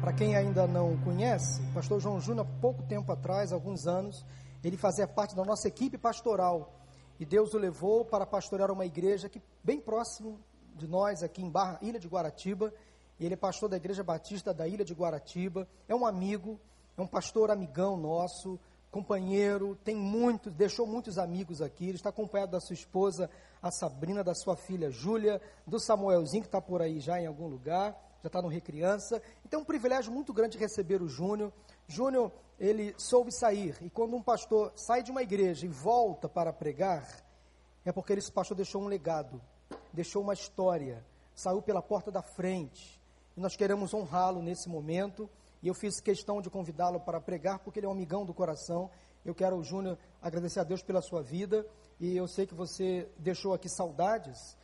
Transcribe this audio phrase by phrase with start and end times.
[0.00, 4.24] Para quem ainda não conhece, o pastor João Júnior, pouco tempo atrás, alguns anos,
[4.64, 6.72] ele fazia parte da nossa equipe pastoral.
[7.18, 10.40] E Deus o levou para pastorear uma igreja aqui bem próximo
[10.74, 12.72] de nós, aqui em Barra, Ilha de Guaratiba.
[13.20, 15.68] Ele é pastor da Igreja Batista da Ilha de Guaratiba.
[15.86, 16.58] É um amigo,
[16.96, 18.58] é um pastor amigão nosso,
[18.90, 21.84] companheiro, tem muitos, deixou muitos amigos aqui.
[21.84, 23.28] Ele está acompanhado da sua esposa,
[23.62, 27.48] a Sabrina, da sua filha Júlia, do Samuelzinho, que está por aí já em algum
[27.48, 29.20] lugar já está no Recriança.
[29.44, 31.52] Então é um privilégio muito grande receber o Júnior.
[31.86, 33.76] Júnior, ele soube sair.
[33.80, 37.06] E quando um pastor sai de uma igreja e volta para pregar,
[37.84, 39.40] é porque esse pastor deixou um legado,
[39.92, 43.00] deixou uma história, saiu pela porta da frente.
[43.36, 45.28] E nós queremos honrá-lo nesse momento.
[45.62, 48.90] E eu fiz questão de convidá-lo para pregar, porque ele é um amigão do coração.
[49.24, 51.66] Eu quero, Júnior, agradecer a Deus pela sua vida.
[51.98, 54.56] E eu sei que você deixou aqui saudades,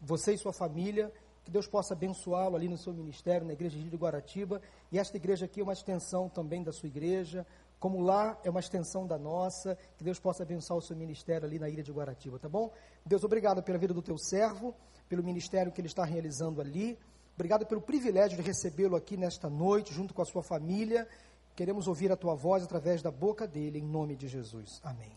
[0.00, 1.12] você e sua família.
[1.44, 4.60] Que Deus possa abençoá-lo ali no seu ministério, na igreja de Guaratiba.
[4.92, 7.46] E esta igreja aqui é uma extensão também da sua igreja.
[7.78, 11.58] Como lá é uma extensão da nossa, que Deus possa abençoar o seu ministério ali
[11.58, 12.70] na ilha de Guaratiba, tá bom?
[13.06, 14.74] Deus, obrigado pela vida do teu servo,
[15.08, 16.98] pelo ministério que ele está realizando ali.
[17.34, 21.08] Obrigado pelo privilégio de recebê-lo aqui nesta noite, junto com a sua família.
[21.56, 24.78] Queremos ouvir a tua voz através da boca dele, em nome de Jesus.
[24.84, 25.12] Amém.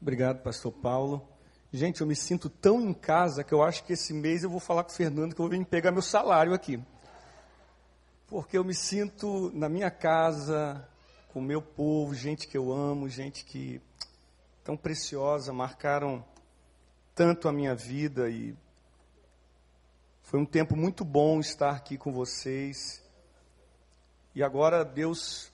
[0.00, 1.26] Obrigado, pastor Paulo.
[1.72, 4.60] Gente, eu me sinto tão em casa que eu acho que esse mês eu vou
[4.60, 6.80] falar com o Fernando que eu vou vir pegar meu salário aqui.
[8.28, 10.88] Porque eu me sinto na minha casa,
[11.28, 13.80] com o meu povo, gente que eu amo, gente que
[14.62, 16.24] tão preciosa, marcaram
[17.14, 18.56] tanto a minha vida e
[20.22, 23.02] foi um tempo muito bom estar aqui com vocês.
[24.34, 25.52] E agora Deus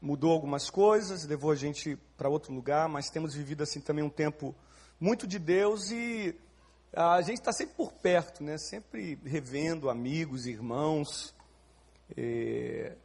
[0.00, 4.10] mudou algumas coisas, levou a gente para outro lugar, mas temos vivido assim também um
[4.10, 4.54] tempo
[4.98, 6.34] muito de Deus e
[6.92, 8.56] a gente está sempre por perto, né?
[8.56, 11.34] sempre revendo amigos, irmãos,
[12.16, 12.96] é,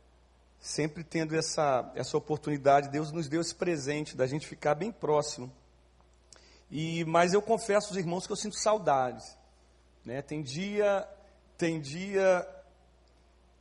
[0.59, 2.89] sempre tendo essa, essa oportunidade.
[2.89, 5.52] Deus nos deu esse presente da gente ficar bem próximo.
[6.69, 9.38] E, mas eu confesso aos irmãos que eu sinto saudades.
[10.06, 10.22] Né?
[10.22, 11.06] Tem dia,
[11.57, 12.47] tem dia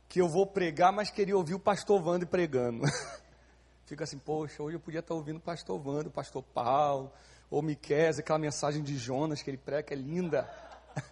[0.07, 2.83] que eu vou pregar, mas queria ouvir o pastor Wando pregando.
[3.85, 7.11] Fica assim, poxa, hoje eu podia estar ouvindo o pastor Wando, o pastor Paulo,
[7.51, 10.49] ou Miqués, aquela mensagem de Jonas que ele prega, é linda.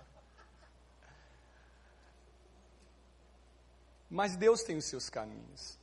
[4.10, 5.78] Mas Deus tem os seus caminhos.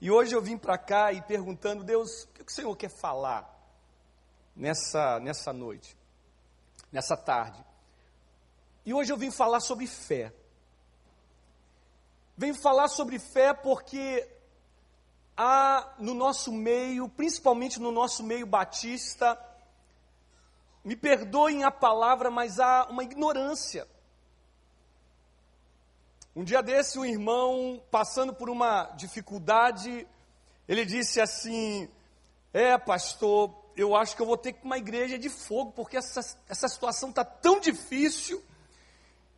[0.00, 3.54] E hoje eu vim para cá e perguntando, Deus, o que o Senhor quer falar
[4.56, 5.94] nessa, nessa noite,
[6.90, 7.62] nessa tarde?
[8.86, 10.32] E hoje eu vim falar sobre fé.
[12.34, 14.26] Venho falar sobre fé porque
[15.36, 19.38] há no nosso meio, principalmente no nosso meio batista,
[20.86, 23.88] me perdoem a palavra, mas há uma ignorância.
[26.34, 30.06] Um dia desse, um irmão, passando por uma dificuldade,
[30.68, 31.88] ele disse assim:
[32.52, 35.72] É, pastor, eu acho que eu vou ter que ir para uma igreja de fogo,
[35.72, 38.40] porque essa, essa situação está tão difícil,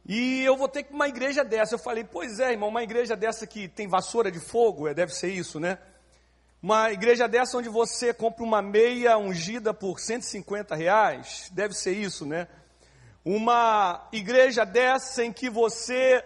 [0.04, 1.76] e eu vou ter que ir para uma igreja dessa.
[1.76, 5.14] Eu falei: Pois é, irmão, uma igreja dessa que tem vassoura de fogo, é, deve
[5.14, 5.78] ser isso, né?
[6.60, 12.26] Uma igreja dessa onde você compra uma meia ungida por 150 reais, deve ser isso,
[12.26, 12.48] né?
[13.24, 16.24] Uma igreja dessa em que você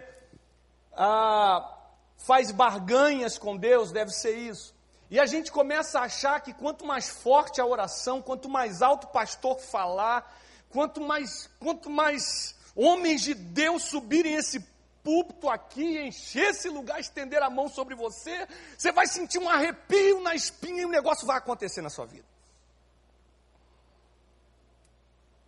[0.95, 1.77] ah,
[2.17, 4.75] faz barganhas com Deus, deve ser isso.
[5.11, 9.05] E a gente começa a achar que quanto mais forte a oração, quanto mais alto
[9.05, 10.35] o pastor falar,
[10.71, 14.61] quanto mais, quanto mais homens de Deus subirem esse
[15.03, 18.47] púlpito aqui, encher esse lugar, estender a mão sobre você,
[18.77, 22.27] você vai sentir um arrepio na espinha e o negócio vai acontecer na sua vida.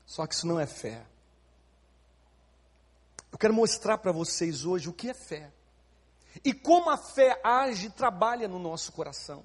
[0.06, 1.04] Só que isso não é fé.
[3.32, 5.50] Eu quero mostrar para vocês hoje o que é fé
[6.44, 9.44] e como a fé age e trabalha no nosso coração.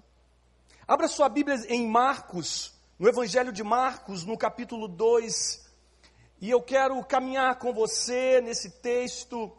[0.87, 5.67] Abra sua Bíblia em Marcos, no Evangelho de Marcos, no capítulo 2,
[6.41, 9.55] e eu quero caminhar com você nesse texto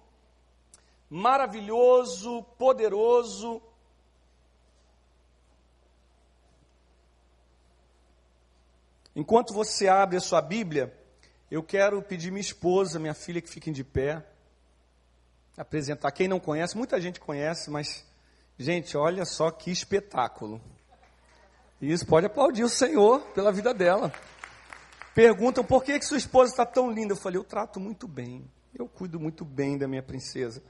[1.10, 3.60] maravilhoso, poderoso.
[9.15, 10.97] Enquanto você abre a sua Bíblia,
[11.51, 14.24] eu quero pedir minha esposa, minha filha, que fiquem de pé,
[15.57, 16.12] apresentar.
[16.12, 18.06] Quem não conhece, muita gente conhece, mas,
[18.56, 20.60] gente, olha só que espetáculo.
[21.83, 24.13] Isso, pode aplaudir o Senhor pela vida dela.
[25.13, 27.15] Perguntam por que, que sua esposa está tão linda.
[27.15, 30.63] Eu falei, eu trato muito bem, eu cuido muito bem da minha princesa.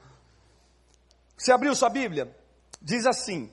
[1.41, 2.37] Você abriu sua Bíblia?
[2.83, 3.51] Diz assim: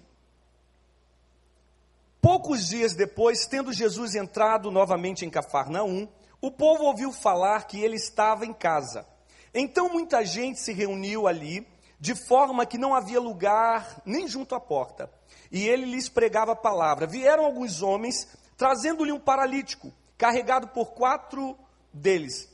[2.22, 6.06] Poucos dias depois, tendo Jesus entrado novamente em Cafarnaum,
[6.42, 9.08] o povo ouviu falar que ele estava em casa.
[9.54, 11.66] Então muita gente se reuniu ali,
[11.98, 15.10] de forma que não havia lugar nem junto à porta.
[15.50, 17.08] E ele lhes pregava a palavra.
[17.08, 21.58] Vieram alguns homens, trazendo-lhe um paralítico, carregado por quatro
[21.94, 22.50] deles.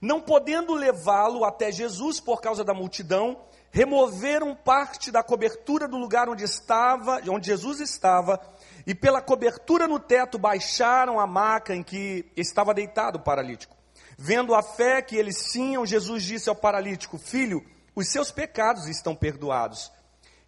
[0.00, 6.28] Não podendo levá-lo até Jesus por causa da multidão, removeram parte da cobertura do lugar
[6.28, 8.40] onde estava, onde Jesus estava,
[8.86, 13.76] e pela cobertura no teto baixaram a maca em que estava deitado o paralítico.
[14.18, 17.64] Vendo a fé que eles tinham, Jesus disse ao paralítico: Filho,
[17.94, 19.90] os seus pecados estão perdoados.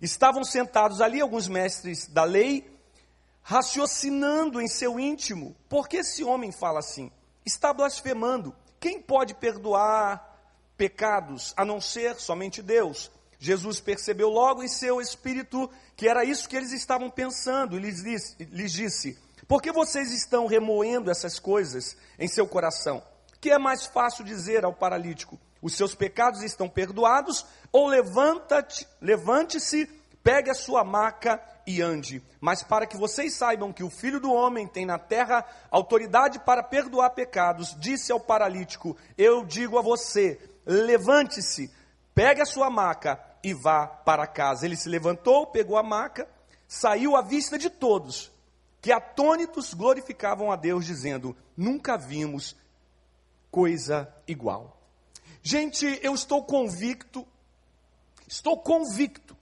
[0.00, 2.68] Estavam sentados ali alguns mestres da lei,
[3.40, 7.10] raciocinando em seu íntimo: por que esse homem fala assim?
[7.46, 8.54] Está blasfemando.
[8.80, 10.31] Quem pode perdoar
[10.82, 13.08] pecados a não ser somente Deus?
[13.38, 18.02] Jesus percebeu logo em seu espírito que era isso que eles estavam pensando e lhes
[18.02, 23.00] disse, lhes disse: Por que vocês estão remoendo essas coisas em seu coração?
[23.40, 29.86] Que é mais fácil dizer ao paralítico: Os seus pecados estão perdoados, ou levanta-te, levante-se,
[30.20, 32.20] pegue a sua maca e ande.
[32.40, 36.60] Mas para que vocês saibam que o Filho do Homem tem na terra autoridade para
[36.60, 41.70] perdoar pecados, disse ao paralítico: Eu digo a você, levante-se,
[42.14, 44.66] pegue a sua maca e vá para casa.
[44.66, 46.28] Ele se levantou, pegou a maca,
[46.68, 48.32] saiu à vista de todos,
[48.80, 52.56] que atônitos glorificavam a Deus, dizendo: Nunca vimos
[53.50, 54.80] coisa igual.
[55.42, 57.26] Gente, eu estou convicto,
[58.26, 59.36] estou convicto,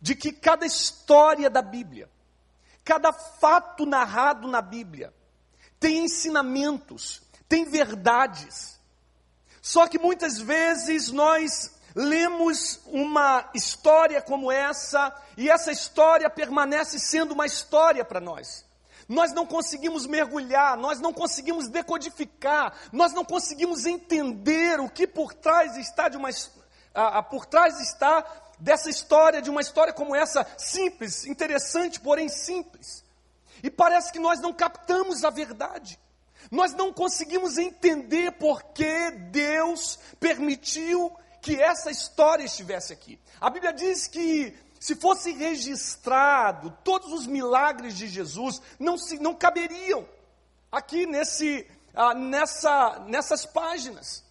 [0.00, 2.10] de que cada história da Bíblia,
[2.84, 5.14] cada fato narrado na Bíblia,
[5.80, 8.80] tem ensinamentos, tem verdades.
[9.62, 17.32] Só que muitas vezes nós lemos uma história como essa e essa história permanece sendo
[17.32, 18.64] uma história para nós.
[19.08, 25.32] Nós não conseguimos mergulhar, nós não conseguimos decodificar, nós não conseguimos entender o que por
[25.32, 26.30] trás está de uma
[26.92, 28.24] a, a, por trás está
[28.58, 33.04] dessa história, de uma história como essa, simples, interessante, porém simples.
[33.62, 35.98] E parece que nós não captamos a verdade.
[36.52, 41.10] Nós não conseguimos entender por que Deus permitiu
[41.40, 43.18] que essa história estivesse aqui.
[43.40, 49.34] A Bíblia diz que se fosse registrado todos os milagres de Jesus, não, se, não
[49.34, 50.06] caberiam
[50.70, 54.22] aqui nesse, ah, nessa, nessas páginas.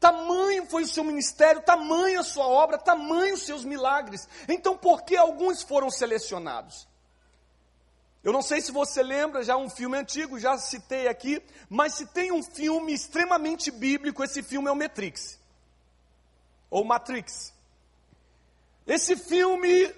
[0.00, 4.26] Tamanho foi o seu ministério, tamanho a sua obra, tamanho os seus milagres.
[4.48, 6.88] Então, por que alguns foram selecionados?
[8.24, 12.06] Eu não sei se você lembra, já um filme antigo, já citei aqui, mas se
[12.06, 15.38] tem um filme extremamente bíblico, esse filme é o Matrix
[16.74, 17.54] ou Matrix.
[18.84, 19.94] Esse filme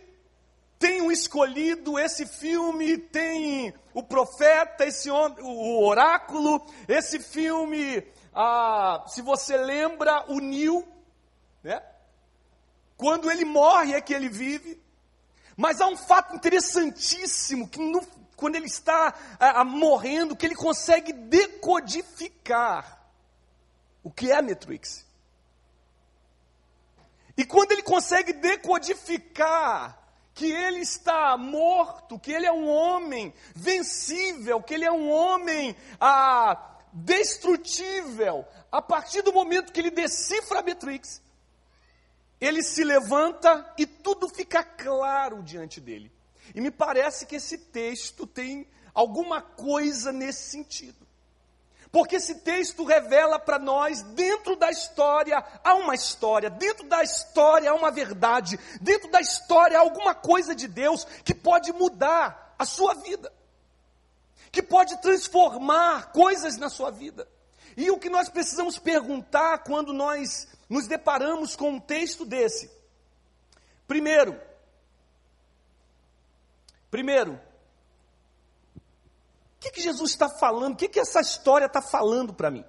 [0.78, 9.22] tem um escolhido, esse filme tem o profeta, esse o oráculo, esse filme, ah, se
[9.22, 10.86] você lembra, o Nil,
[11.62, 11.82] né?
[12.96, 14.78] Quando ele morre é que ele vive.
[15.56, 18.06] Mas há um fato interessantíssimo que no,
[18.36, 23.00] quando ele está ah, morrendo, que ele consegue decodificar
[24.04, 25.06] o que é a Matrix.
[27.36, 29.98] E quando ele consegue decodificar
[30.34, 35.74] que ele está morto, que ele é um homem vencível, que ele é um homem
[35.98, 41.22] ah, destrutível, a partir do momento que ele decifra a Matrix,
[42.40, 46.12] ele se levanta e tudo fica claro diante dele.
[46.54, 51.06] E me parece que esse texto tem alguma coisa nesse sentido.
[51.90, 57.70] Porque esse texto revela para nós, dentro da história há uma história, dentro da história
[57.70, 62.64] há uma verdade, dentro da história há alguma coisa de Deus que pode mudar a
[62.64, 63.32] sua vida,
[64.52, 67.26] que pode transformar coisas na sua vida.
[67.76, 72.70] E o que nós precisamos perguntar quando nós nos deparamos com um texto desse?
[73.86, 74.40] Primeiro,
[76.90, 77.38] primeiro,
[79.66, 80.74] que, que Jesus está falando?
[80.74, 82.64] O que, que essa história está falando para mim?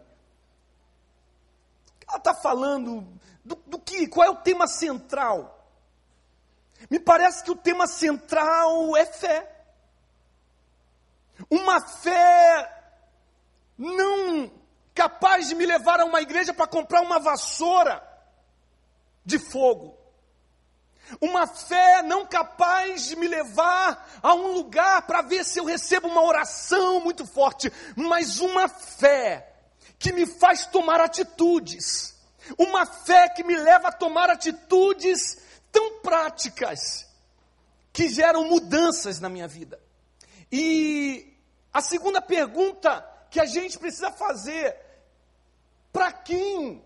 [2.08, 3.08] Ela está falando
[3.44, 4.08] do, do que?
[4.08, 5.54] Qual é o tema central?
[6.90, 9.66] Me parece que o tema central é fé.
[11.50, 12.94] Uma fé
[13.78, 14.52] não
[15.38, 18.02] capaz de me levar a uma igreja para comprar uma vassoura
[19.24, 19.96] de fogo.
[21.22, 26.08] Uma fé não capaz de me levar a um lugar para ver se eu recebo
[26.08, 29.54] uma oração muito forte, mas uma fé
[30.00, 32.16] que me faz tomar atitudes.
[32.58, 35.38] Uma fé que me leva a tomar atitudes
[35.72, 37.08] tão práticas
[37.94, 39.80] que geram mudanças na minha vida.
[40.52, 41.34] E
[41.74, 44.87] a segunda pergunta que a gente precisa fazer:
[45.98, 46.86] para quem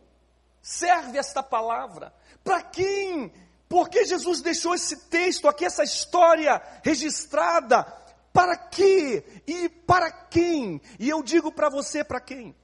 [0.62, 2.14] serve esta palavra?
[2.46, 3.30] Para quem?
[3.68, 7.84] Por que Jesus deixou esse texto aqui, essa história registrada?
[8.32, 9.44] Para quê?
[9.46, 10.82] E para quem?
[10.98, 12.56] E eu digo para você, para quem?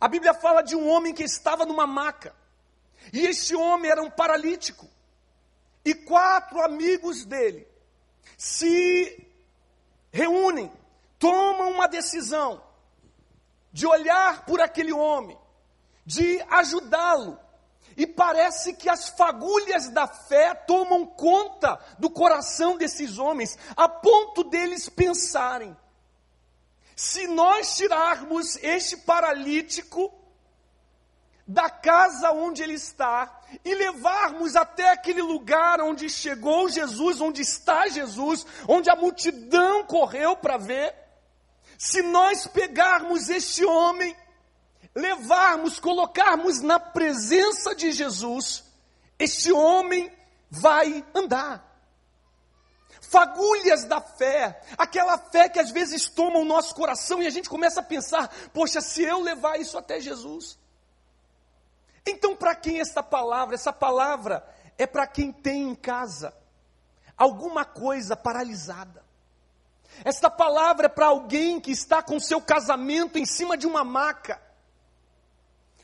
[0.00, 2.34] A Bíblia fala de um homem que estava numa maca.
[3.12, 4.88] E esse homem era um paralítico.
[5.84, 7.68] E quatro amigos dele
[8.36, 9.24] se
[10.10, 10.72] reúnem,
[11.20, 12.60] tomam uma decisão
[13.72, 15.38] de olhar por aquele homem,
[16.08, 17.38] de ajudá-lo.
[17.94, 24.44] E parece que as fagulhas da fé tomam conta do coração desses homens, a ponto
[24.44, 25.76] deles pensarem:
[26.96, 30.14] se nós tirarmos este paralítico
[31.46, 37.88] da casa onde ele está e levarmos até aquele lugar onde chegou Jesus, onde está
[37.88, 40.94] Jesus, onde a multidão correu para ver,
[41.76, 44.16] se nós pegarmos este homem,
[44.94, 48.64] levarmos, colocarmos na presença de Jesus,
[49.18, 50.10] este homem
[50.50, 51.66] vai andar.
[53.00, 57.48] Fagulhas da fé, aquela fé que às vezes toma o nosso coração e a gente
[57.48, 60.58] começa a pensar: poxa, se eu levar isso até Jesus,
[62.08, 63.54] então, para quem essa palavra?
[63.54, 64.46] Essa palavra
[64.78, 66.34] é para quem tem em casa
[67.16, 69.04] alguma coisa paralisada.
[70.04, 74.40] Esta palavra é para alguém que está com seu casamento em cima de uma maca.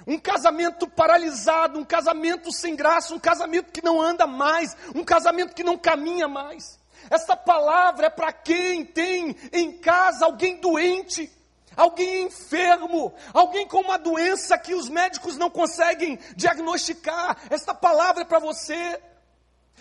[0.07, 5.55] Um casamento paralisado, um casamento sem graça, um casamento que não anda mais, um casamento
[5.55, 6.79] que não caminha mais.
[7.11, 11.31] Esta palavra é para quem tem em casa alguém doente,
[11.77, 17.37] alguém enfermo, alguém com uma doença que os médicos não conseguem diagnosticar.
[17.51, 19.01] Esta palavra é para você.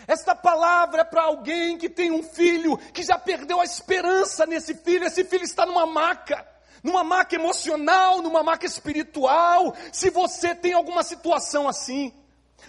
[0.08, 4.74] Esta palavra é para alguém que tem um filho que já perdeu a esperança nesse
[4.74, 5.06] filho.
[5.06, 6.46] Esse filho está numa maca,
[6.84, 9.74] numa maca emocional, numa maca espiritual.
[9.92, 12.14] Se você tem alguma situação assim,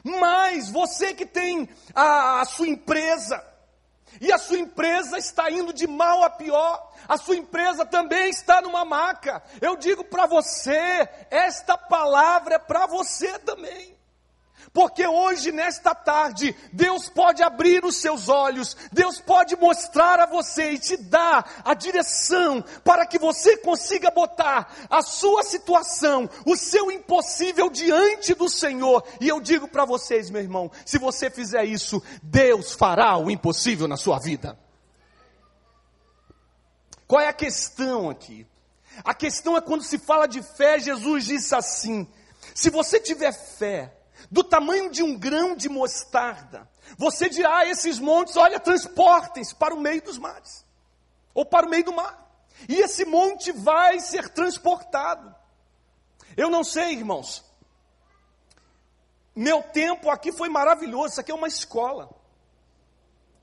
[0.03, 3.45] mas você que tem a, a sua empresa,
[4.21, 8.63] e a sua empresa está indo de mal a pior, a sua empresa também está
[8.63, 9.43] numa maca.
[9.61, 13.94] Eu digo para você, esta palavra é para você também.
[14.75, 20.73] Porque hoje, nesta tarde, Deus pode abrir os seus olhos, Deus pode mostrar a você
[20.73, 26.91] e te dar a direção para que você consiga botar a sua situação, o seu
[26.91, 29.05] impossível diante do Senhor.
[29.21, 33.87] E eu digo para vocês, meu irmão, se você fizer isso, Deus fará o impossível
[33.87, 34.59] na sua vida.
[37.07, 38.45] Qual é a questão aqui?
[39.05, 42.09] A questão é quando se fala de fé, Jesus disse assim:
[42.53, 43.93] se você tiver fé,
[44.31, 49.75] do tamanho de um grão de mostarda, você dirá a esses montes: olha, transportem-se para
[49.75, 50.65] o meio dos mares,
[51.33, 52.31] ou para o meio do mar,
[52.69, 55.35] e esse monte vai ser transportado.
[56.37, 57.45] Eu não sei, irmãos,
[59.35, 62.11] meu tempo aqui foi maravilhoso, isso aqui é uma escola.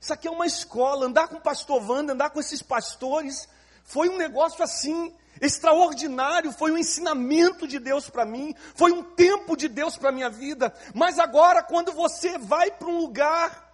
[0.00, 3.48] Isso aqui é uma escola, andar com o pastor Wanda, andar com esses pastores,
[3.84, 9.56] foi um negócio assim extraordinário, foi um ensinamento de Deus para mim, foi um tempo
[9.56, 10.74] de Deus para a minha vida.
[10.94, 13.72] Mas agora, quando você vai para um lugar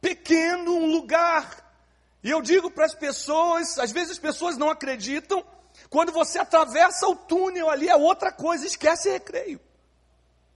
[0.00, 1.64] pequeno, um lugar,
[2.22, 5.44] e eu digo para as pessoas, às vezes as pessoas não acreditam,
[5.90, 9.60] quando você atravessa o túnel ali é outra coisa, esquece recreio.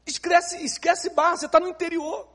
[0.07, 2.29] Esquece, esquece bar, você está no interior.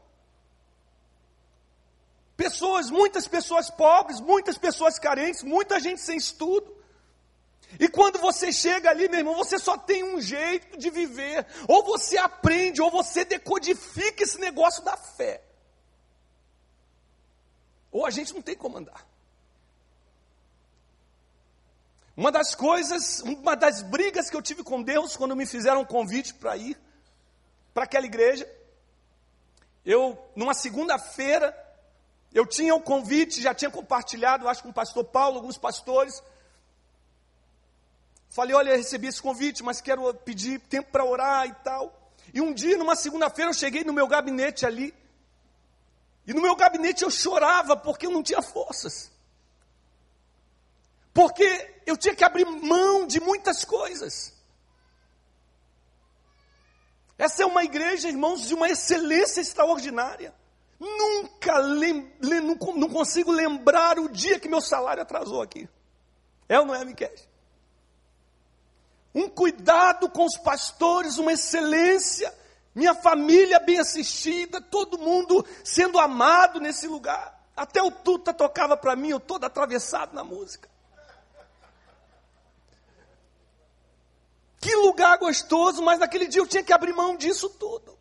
[2.37, 6.82] Pessoas, muitas pessoas pobres, muitas pessoas carentes, muita gente sem estudo.
[7.79, 11.45] E quando você chega ali, meu irmão, você só tem um jeito de viver.
[11.67, 15.41] Ou você aprende, ou você decodifica esse negócio da fé.
[17.91, 19.07] Ou a gente não tem como andar.
[22.15, 25.85] Uma das coisas, uma das brigas que eu tive com Deus quando me fizeram um
[25.85, 26.77] convite para ir
[27.73, 28.47] para aquela igreja,
[29.83, 31.57] eu, numa segunda-feira,
[32.31, 36.21] eu tinha o um convite, já tinha compartilhado, acho com o pastor Paulo, alguns pastores,
[38.33, 42.11] Falei, olha, recebi esse convite, mas quero pedir tempo para orar e tal.
[42.33, 44.91] E um dia, numa segunda-feira, eu cheguei no meu gabinete ali.
[46.25, 49.11] E no meu gabinete eu chorava porque eu não tinha forças.
[51.13, 54.33] Porque eu tinha que abrir mão de muitas coisas.
[57.19, 60.33] Essa é uma igreja, irmãos, de uma excelência extraordinária.
[60.79, 65.69] Nunca lem, não, não consigo lembrar o dia que meu salário atrasou aqui.
[66.49, 67.13] É ou não é, Miquel?
[69.13, 72.33] Um cuidado com os pastores, uma excelência,
[72.73, 77.41] minha família bem assistida, todo mundo sendo amado nesse lugar.
[77.55, 80.67] Até o Tuta tocava para mim, eu todo atravessado na música.
[84.59, 87.99] Que lugar gostoso, mas naquele dia eu tinha que abrir mão disso tudo.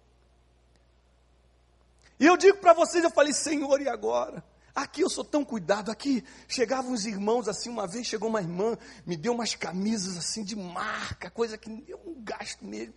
[2.18, 4.44] E eu digo para vocês, eu falei, Senhor, e agora?
[4.74, 8.76] Aqui eu sou tão cuidado, aqui chegavam os irmãos assim, uma vez chegou uma irmã,
[9.04, 12.94] me deu umas camisas assim de marca, coisa que deu um gasto mesmo,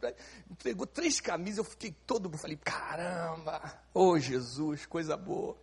[0.63, 3.62] pegou três camisas, eu fiquei todo, eu falei, caramba,
[3.94, 5.58] ô oh, Jesus, coisa boa.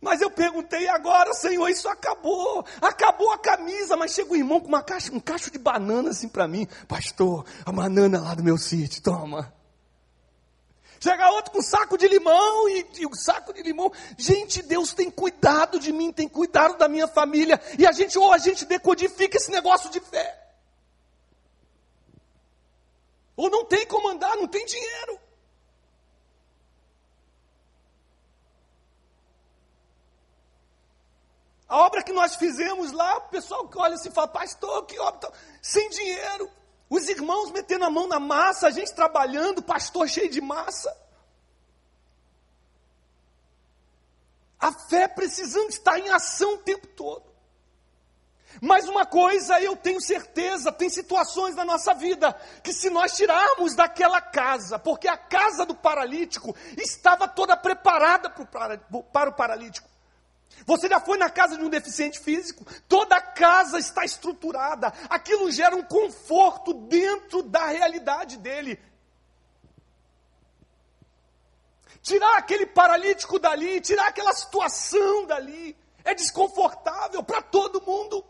[0.00, 4.68] Mas eu perguntei agora, Senhor, isso acabou, acabou a camisa, mas chega o irmão com
[4.68, 8.56] uma caixa, um cacho de banana assim para mim, pastor, a banana lá do meu
[8.56, 9.57] sítio, toma.
[11.00, 13.92] Chega outro com saco de limão e, e um saco de limão.
[14.16, 17.60] Gente, Deus tem cuidado de mim, tem cuidado da minha família.
[17.78, 20.46] E a gente, ou a gente decodifica esse negócio de fé.
[23.36, 25.20] Ou não tem como andar, não tem dinheiro.
[31.68, 34.98] A obra que nós fizemos lá, o pessoal que olha assim e fala, pastor, que
[34.98, 36.50] obra, sem dinheiro.
[36.90, 40.96] Os irmãos metendo a mão na massa, a gente trabalhando, pastor cheio de massa.
[44.58, 47.28] A fé precisando estar em ação o tempo todo.
[48.60, 53.74] Mas uma coisa eu tenho certeza, tem situações na nossa vida que se nós tirarmos
[53.74, 59.88] daquela casa, porque a casa do paralítico estava toda preparada para o paralítico.
[60.66, 62.64] Você já foi na casa de um deficiente físico?
[62.88, 64.92] Toda a casa está estruturada.
[65.08, 68.78] Aquilo gera um conforto dentro da realidade dele.
[72.02, 78.24] Tirar aquele paralítico dali, tirar aquela situação dali, é desconfortável para todo mundo.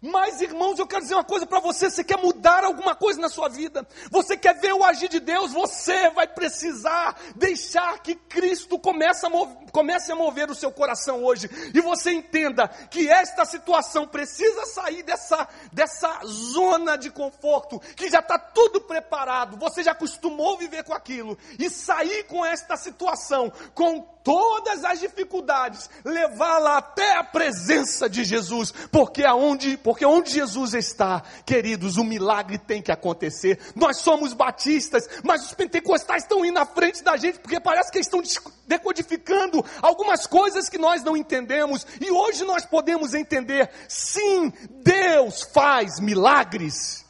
[0.00, 3.28] Mas, irmãos, eu quero dizer uma coisa para você: você quer mudar alguma coisa na
[3.28, 8.78] sua vida, você quer ver o agir de Deus, você vai precisar deixar que Cristo
[8.78, 13.44] comece a, mover, comece a mover o seu coração hoje, e você entenda que esta
[13.44, 19.92] situação precisa sair dessa, dessa zona de conforto, que já está tudo preparado, você já
[19.92, 27.16] acostumou viver com aquilo, e sair com esta situação, com todas as dificuldades, levá-la até
[27.16, 32.90] a presença de Jesus, porque aonde, porque onde Jesus está, queridos, o milagre tem que
[32.90, 33.60] acontecer.
[33.76, 38.00] Nós somos batistas, mas os pentecostais estão indo à frente da gente, porque parece que
[38.00, 38.20] estão
[38.66, 46.00] decodificando algumas coisas que nós não entendemos, e hoje nós podemos entender, sim, Deus faz
[46.00, 47.06] milagres.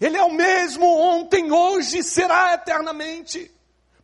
[0.00, 3.48] Ele é o mesmo ontem, hoje será eternamente.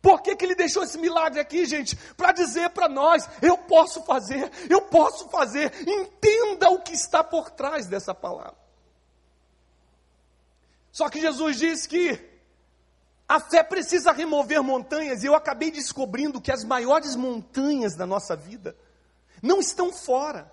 [0.01, 1.95] Por que, que ele deixou esse milagre aqui, gente?
[2.15, 5.73] Para dizer para nós: eu posso fazer, eu posso fazer.
[5.87, 8.57] Entenda o que está por trás dessa palavra.
[10.91, 12.19] Só que Jesus diz que
[13.27, 18.35] a fé precisa remover montanhas, e eu acabei descobrindo que as maiores montanhas da nossa
[18.35, 18.75] vida
[19.41, 20.51] não estão fora.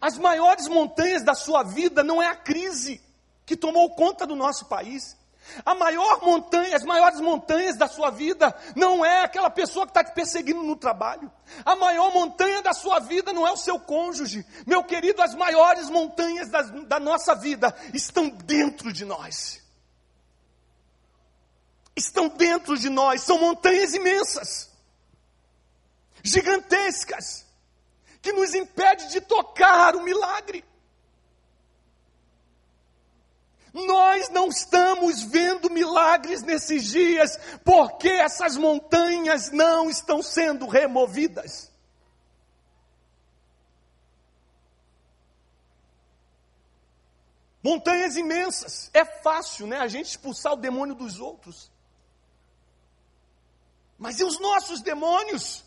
[0.00, 3.00] As maiores montanhas da sua vida não é a crise
[3.44, 5.16] que tomou conta do nosso país.
[5.64, 10.04] A maior montanha, as maiores montanhas da sua vida não é aquela pessoa que está
[10.04, 11.30] te perseguindo no trabalho.
[11.64, 14.44] A maior montanha da sua vida não é o seu cônjuge.
[14.66, 19.62] Meu querido, as maiores montanhas da, nossa vida estão dentro de nós.
[21.94, 24.70] Estão dentro de nós, são montanhas imensas,
[26.22, 27.46] gigantescas,
[28.20, 30.62] que nos impede de tocar o milagre.
[33.84, 41.70] Nós não estamos vendo milagres nesses dias, porque essas montanhas não estão sendo removidas.
[47.62, 48.90] Montanhas imensas.
[48.94, 49.78] É fácil, né?
[49.78, 51.70] A gente expulsar o demônio dos outros.
[53.98, 55.64] Mas e os nossos demônios?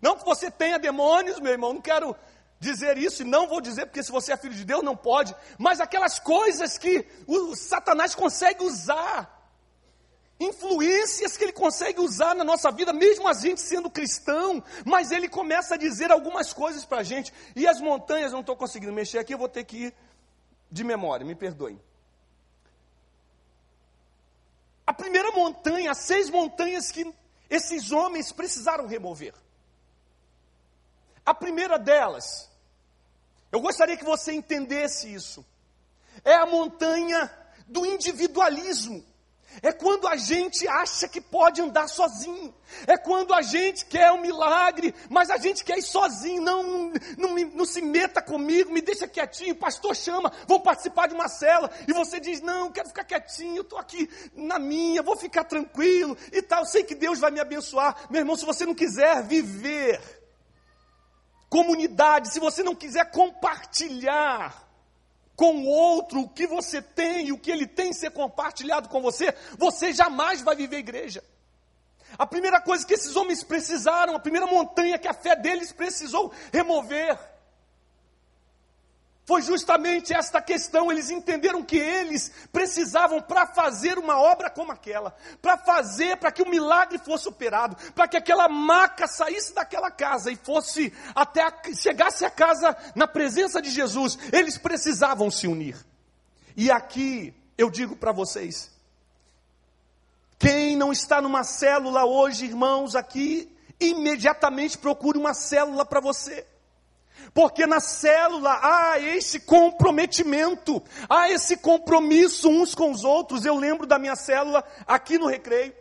[0.00, 2.16] Não que você tenha demônios, meu irmão, não quero
[2.60, 5.34] dizer isso, e não vou dizer porque se você é filho de Deus não pode,
[5.58, 9.38] mas aquelas coisas que o Satanás consegue usar,
[10.38, 15.26] influências que ele consegue usar na nossa vida, mesmo a gente sendo cristão, mas ele
[15.26, 19.18] começa a dizer algumas coisas para a gente, e as montanhas, não estou conseguindo mexer
[19.18, 19.94] aqui, eu vou ter que ir
[20.70, 21.80] de memória, me perdoem.
[24.86, 27.10] A primeira montanha, as seis montanhas que
[27.48, 29.34] esses homens precisaram remover.
[31.24, 32.49] A primeira delas
[33.52, 35.44] eu gostaria que você entendesse isso.
[36.24, 37.30] É a montanha
[37.66, 39.04] do individualismo.
[39.62, 42.54] É quando a gente acha que pode andar sozinho.
[42.86, 46.40] É quando a gente quer um milagre, mas a gente quer ir sozinho.
[46.40, 49.54] Não, não, não se meta comigo, me deixa quietinho.
[49.54, 51.68] O pastor chama, vou participar de uma cela.
[51.88, 56.40] E você diz: Não, quero ficar quietinho, estou aqui na minha, vou ficar tranquilo e
[56.40, 56.60] tal.
[56.60, 58.06] Eu sei que Deus vai me abençoar.
[58.08, 60.00] Meu irmão, se você não quiser viver
[61.50, 64.66] comunidade, se você não quiser compartilhar
[65.34, 69.02] com o outro o que você tem e o que ele tem ser compartilhado com
[69.02, 71.24] você, você jamais vai viver igreja.
[72.16, 76.32] A primeira coisa que esses homens precisaram, a primeira montanha que a fé deles precisou
[76.52, 77.18] remover,
[79.24, 80.90] foi justamente esta questão.
[80.90, 86.42] Eles entenderam que eles precisavam, para fazer uma obra como aquela, para fazer, para que
[86.42, 91.52] o milagre fosse operado, para que aquela maca saísse daquela casa e fosse até a,
[91.74, 95.76] chegasse à casa na presença de Jesus, eles precisavam se unir.
[96.56, 98.70] E aqui eu digo para vocês:
[100.38, 106.46] quem não está numa célula hoje, irmãos, aqui, imediatamente procure uma célula para você.
[107.32, 113.44] Porque na célula há esse comprometimento, há esse compromisso uns com os outros.
[113.44, 115.74] Eu lembro da minha célula aqui no recreio.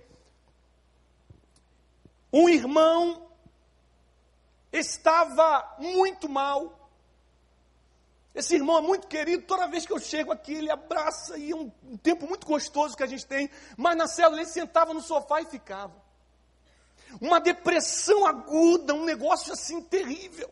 [2.31, 3.29] Um irmão
[4.71, 6.77] estava muito mal.
[8.33, 11.55] Esse irmão é muito querido, toda vez que eu chego aqui, ele abraça, e é
[11.55, 13.49] um, um tempo muito gostoso que a gente tem.
[13.75, 15.95] Mas na célula ele sentava no sofá e ficava.
[17.19, 20.49] Uma depressão aguda, um negócio assim terrível.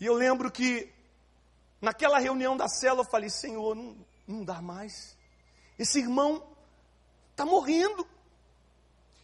[0.00, 0.90] E eu lembro que
[1.80, 5.16] naquela reunião da célula eu falei: Senhor, não, não dá mais.
[5.78, 6.42] Esse irmão
[7.30, 8.08] está morrendo.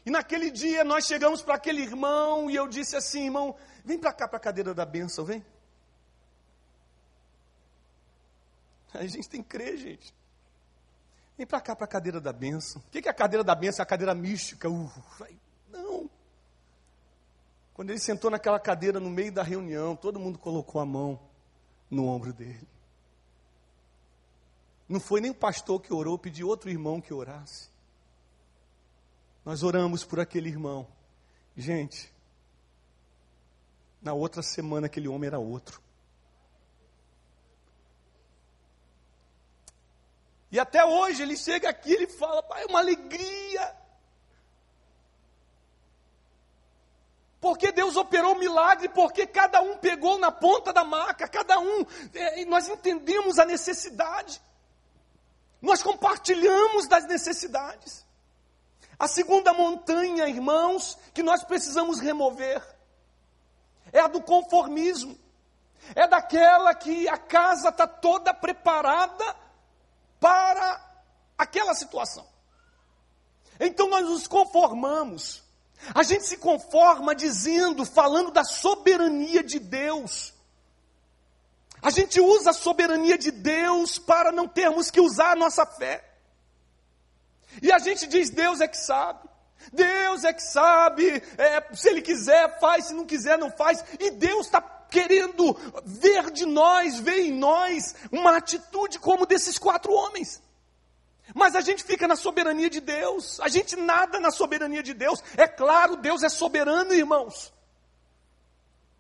[0.05, 4.13] E naquele dia nós chegamos para aquele irmão e eu disse assim: irmão, vem para
[4.13, 5.45] cá para a cadeira da bênção, vem.
[8.93, 10.15] A gente tem que crer, gente.
[11.37, 12.81] Vem para cá para a cadeira da bênção.
[12.87, 13.83] O que é a cadeira da bênção?
[13.83, 14.71] É a cadeira mística.
[14.71, 14.91] Uh,
[15.69, 16.09] não.
[17.77, 21.21] Quando ele sentou naquela cadeira no meio da reunião, todo mundo colocou a mão
[21.91, 22.67] no ombro dele.
[24.89, 27.69] Não foi nem o pastor que orou, pediu outro irmão que orasse.
[29.45, 30.89] Nós oramos por aquele irmão.
[31.55, 32.11] Gente,
[34.01, 35.83] na outra semana aquele homem era outro.
[40.51, 43.77] E até hoje ele chega aqui e ele fala, pai, é uma alegria
[47.41, 52.45] Porque Deus operou milagre, porque cada um pegou na ponta da maca, cada um, é,
[52.47, 54.41] nós entendemos a necessidade,
[55.61, 58.05] nós compartilhamos das necessidades.
[58.99, 62.63] A segunda montanha, irmãos, que nós precisamos remover,
[63.93, 65.19] é a do conformismo,
[65.95, 69.37] é daquela que a casa está toda preparada
[70.19, 70.81] para
[71.37, 72.27] aquela situação.
[73.61, 75.46] Então nós nos conformamos.
[75.95, 80.35] A gente se conforma dizendo, falando da soberania de Deus.
[81.83, 86.05] A gente usa a soberania de Deus para não termos que usar a nossa fé.
[87.63, 89.29] E a gente diz: Deus é que sabe.
[89.73, 91.23] Deus é que sabe.
[91.39, 92.87] É, se Ele quiser, faz.
[92.87, 93.85] Se não quiser, não faz.
[94.01, 94.61] E Deus está
[94.91, 100.41] querendo ver de nós, ver em nós uma atitude como desses quatro homens.
[101.35, 105.23] Mas a gente fica na soberania de Deus, a gente nada na soberania de Deus.
[105.37, 107.53] É claro, Deus é soberano, irmãos.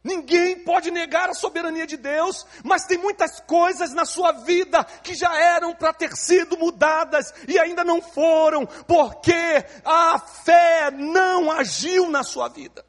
[0.07, 5.17] Ninguém pode negar a soberania de Deus, mas tem muitas coisas na sua vida que
[5.17, 12.09] já eram para ter sido mudadas e ainda não foram, porque a fé não agiu
[12.09, 12.87] na sua vida.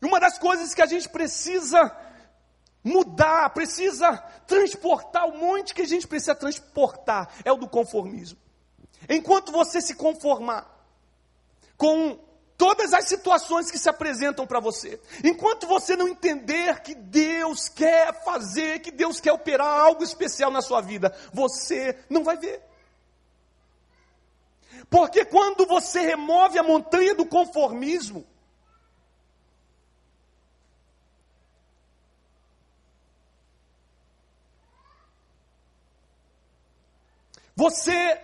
[0.00, 1.94] E uma das coisas que a gente precisa
[2.86, 8.38] mudar, precisa transportar o monte que a gente precisa transportar, é o do conformismo.
[9.08, 10.72] Enquanto você se conformar
[11.76, 12.16] com
[12.56, 18.22] todas as situações que se apresentam para você, enquanto você não entender que Deus quer
[18.24, 22.62] fazer, que Deus quer operar algo especial na sua vida, você não vai ver.
[24.88, 28.24] Porque quando você remove a montanha do conformismo,
[37.56, 38.20] você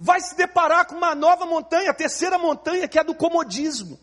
[0.00, 4.00] vai se deparar com uma nova montanha, a terceira montanha, que é a do comodismo.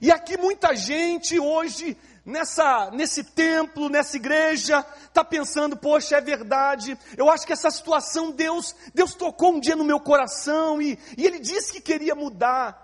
[0.00, 6.96] E aqui muita gente hoje, nessa, nesse templo, nessa igreja, está pensando, poxa, é verdade,
[7.16, 11.26] eu acho que essa situação, Deus, Deus tocou um dia no meu coração e, e
[11.26, 12.82] Ele disse que queria mudar.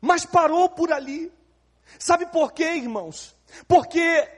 [0.00, 1.32] Mas parou por ali.
[1.98, 3.36] Sabe por quê, irmãos?
[3.68, 4.28] Porque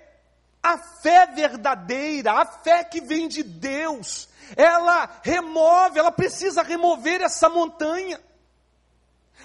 [0.65, 7.51] a fé verdadeira, a fé que vem de Deus, ela remove, ela precisa remover essa
[7.51, 8.19] montanha.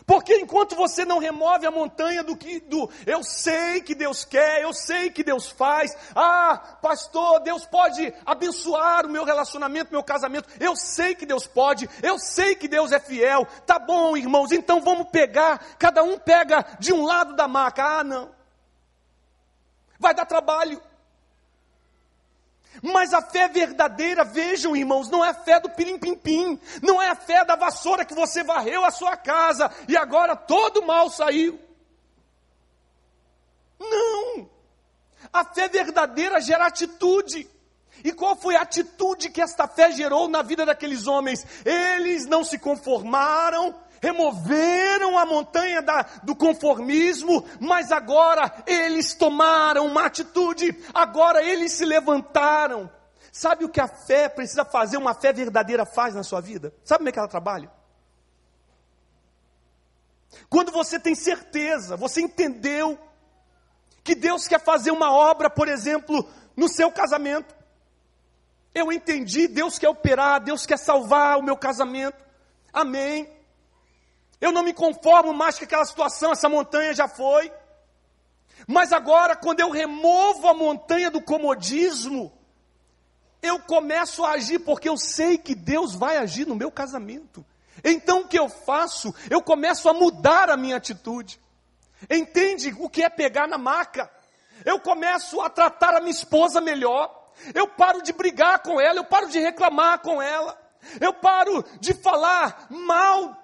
[0.05, 4.61] Porque enquanto você não remove a montanha do que do eu sei que Deus quer,
[4.61, 5.95] eu sei que Deus faz.
[6.15, 10.47] Ah, pastor, Deus pode abençoar o meu relacionamento, meu casamento.
[10.57, 13.45] Eu sei que Deus pode, eu sei que Deus é fiel.
[13.65, 17.99] Tá bom, irmãos, então vamos pegar, cada um pega de um lado da maca.
[17.99, 18.31] Ah, não.
[19.99, 20.81] vai dar trabalho.
[22.81, 27.15] Mas a fé verdadeira, vejam irmãos, não é a fé do pirim-pim-pim, não é a
[27.15, 31.59] fé da vassoura que você varreu a sua casa e agora todo mal saiu.
[33.79, 34.49] Não!
[35.31, 37.49] A fé verdadeira gera atitude.
[38.03, 41.45] E qual foi a atitude que esta fé gerou na vida daqueles homens?
[41.65, 50.05] Eles não se conformaram, removeram a montanha da, do conformismo, mas agora eles tomaram uma
[50.05, 52.89] atitude, agora eles se levantaram.
[53.31, 56.73] Sabe o que a fé precisa fazer, uma fé verdadeira faz na sua vida?
[56.83, 57.71] Sabe como é que ela trabalha?
[60.49, 62.97] Quando você tem certeza, você entendeu
[64.03, 67.55] que Deus quer fazer uma obra, por exemplo, no seu casamento.
[68.73, 72.23] Eu entendi, Deus quer operar, Deus quer salvar o meu casamento.
[72.71, 73.38] Amém.
[74.41, 77.51] Eu não me conformo mais com aquela situação, essa montanha já foi.
[78.67, 82.31] Mas agora, quando eu removo a montanha do comodismo,
[83.41, 87.45] eu começo a agir porque eu sei que Deus vai agir no meu casamento.
[87.83, 89.13] Então o que eu faço?
[89.29, 91.39] Eu começo a mudar a minha atitude.
[92.09, 94.09] Entende o que é pegar na maca?
[94.65, 97.15] Eu começo a tratar a minha esposa melhor.
[97.53, 100.59] Eu paro de brigar com ela, eu paro de reclamar com ela.
[100.99, 103.38] Eu paro de falar mal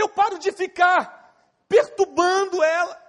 [0.00, 1.20] eu paro de ficar
[1.68, 3.00] perturbando ela.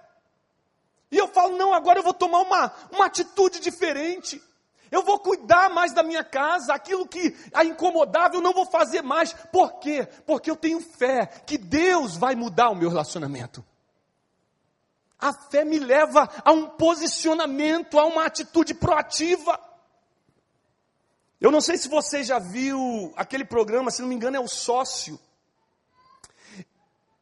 [1.10, 4.42] E eu falo, não, agora eu vou tomar uma, uma atitude diferente.
[4.90, 9.02] Eu vou cuidar mais da minha casa, aquilo que a incomodava eu não vou fazer
[9.02, 9.32] mais.
[9.50, 10.06] Por quê?
[10.26, 13.64] Porque eu tenho fé que Deus vai mudar o meu relacionamento.
[15.18, 19.58] A fé me leva a um posicionamento, a uma atitude proativa.
[21.40, 24.48] Eu não sei se você já viu aquele programa, se não me engano, é o
[24.48, 25.18] sócio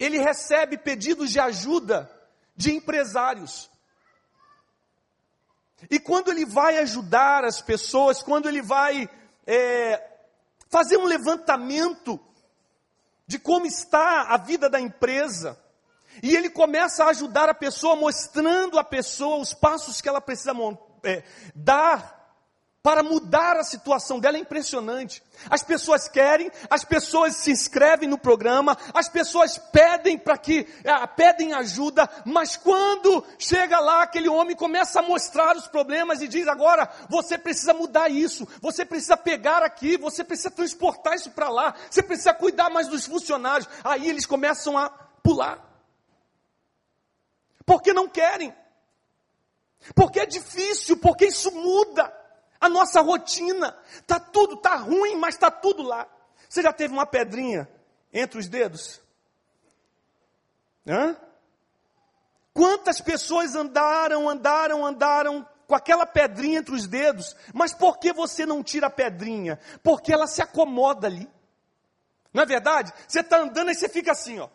[0.00, 2.10] ele recebe pedidos de ajuda
[2.56, 3.70] de empresários.
[5.90, 9.08] E quando ele vai ajudar as pessoas, quando ele vai
[9.46, 10.02] é,
[10.70, 12.18] fazer um levantamento
[13.26, 15.58] de como está a vida da empresa,
[16.22, 20.52] e ele começa a ajudar a pessoa, mostrando à pessoa os passos que ela precisa
[21.04, 21.22] é,
[21.54, 22.19] dar
[22.82, 25.22] para mudar a situação dela é impressionante.
[25.50, 31.06] As pessoas querem, as pessoas se inscrevem no programa, as pessoas pedem para que ah,
[31.06, 36.48] pedem ajuda, mas quando chega lá aquele homem começa a mostrar os problemas e diz
[36.48, 41.74] agora você precisa mudar isso, você precisa pegar aqui, você precisa transportar isso para lá,
[41.90, 43.68] você precisa cuidar mais dos funcionários.
[43.84, 44.88] Aí eles começam a
[45.22, 45.58] pular,
[47.66, 48.54] porque não querem,
[49.94, 52.19] porque é difícil, porque isso muda
[52.60, 53.76] a nossa rotina.
[54.06, 56.06] Tá tudo, tá ruim, mas tá tudo lá.
[56.48, 57.68] Você já teve uma pedrinha
[58.12, 59.00] entre os dedos?
[60.86, 61.16] Hã?
[62.52, 68.44] Quantas pessoas andaram, andaram, andaram com aquela pedrinha entre os dedos, mas por que você
[68.44, 69.58] não tira a pedrinha?
[69.84, 71.30] Porque ela se acomoda ali.
[72.34, 72.92] Não é verdade?
[73.06, 74.48] Você está andando e você fica assim, ó.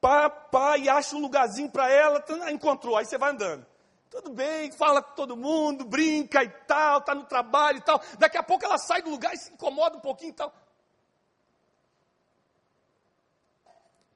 [0.00, 3.64] Pá, pá, e acha um lugarzinho para ela, tá, encontrou, aí você vai andando.
[4.10, 8.00] Tudo bem, fala com todo mundo, brinca e tal, está no trabalho e tal.
[8.18, 10.54] Daqui a pouco ela sai do lugar e se incomoda um pouquinho e tal.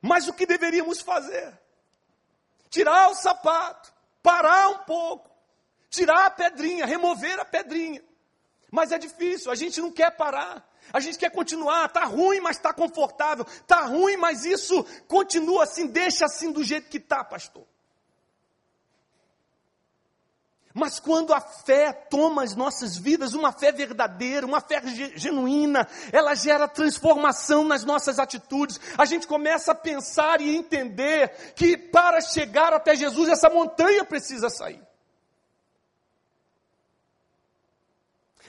[0.01, 1.59] Mas o que deveríamos fazer?
[2.71, 5.29] Tirar o sapato, parar um pouco,
[5.91, 8.03] tirar a pedrinha, remover a pedrinha.
[8.71, 10.67] Mas é difícil, a gente não quer parar.
[10.93, 13.45] A gente quer continuar, está ruim, mas está confortável.
[13.45, 17.67] Está ruim, mas isso continua assim, deixa assim do jeito que está, pastor.
[20.73, 24.81] Mas quando a fé toma as nossas vidas, uma fé verdadeira, uma fé
[25.17, 28.79] genuína, ela gera transformação nas nossas atitudes.
[28.97, 34.49] A gente começa a pensar e entender que para chegar até Jesus, essa montanha precisa
[34.49, 34.81] sair.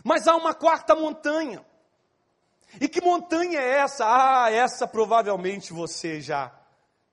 [0.03, 1.65] Mas há uma quarta montanha.
[2.79, 4.05] E que montanha é essa?
[4.05, 6.51] Ah, essa provavelmente você já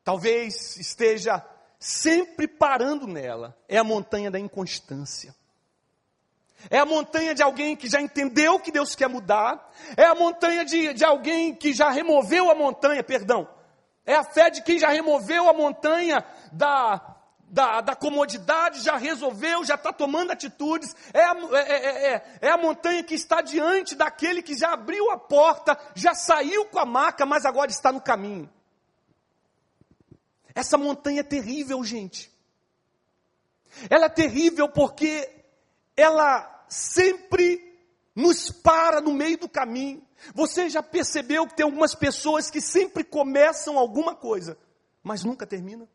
[0.04, 1.44] talvez esteja
[1.78, 5.34] sempre parando nela, é a montanha da inconstância.
[6.70, 9.72] É a montanha de alguém que já entendeu que Deus quer mudar.
[9.96, 13.48] É a montanha de, de alguém que já removeu a montanha, perdão.
[14.04, 19.64] É a fé de quem já removeu a montanha da, da, da comodidade, já resolveu,
[19.64, 20.96] já está tomando atitudes.
[21.14, 25.10] É a, é, é, é, é a montanha que está diante daquele que já abriu
[25.12, 28.50] a porta, já saiu com a maca, mas agora está no caminho.
[30.58, 32.32] Essa montanha é terrível, gente.
[33.88, 35.30] Ela é terrível porque
[35.96, 37.80] ela sempre
[38.12, 40.04] nos para no meio do caminho.
[40.34, 44.58] Você já percebeu que tem algumas pessoas que sempre começam alguma coisa,
[45.00, 45.88] mas nunca terminam?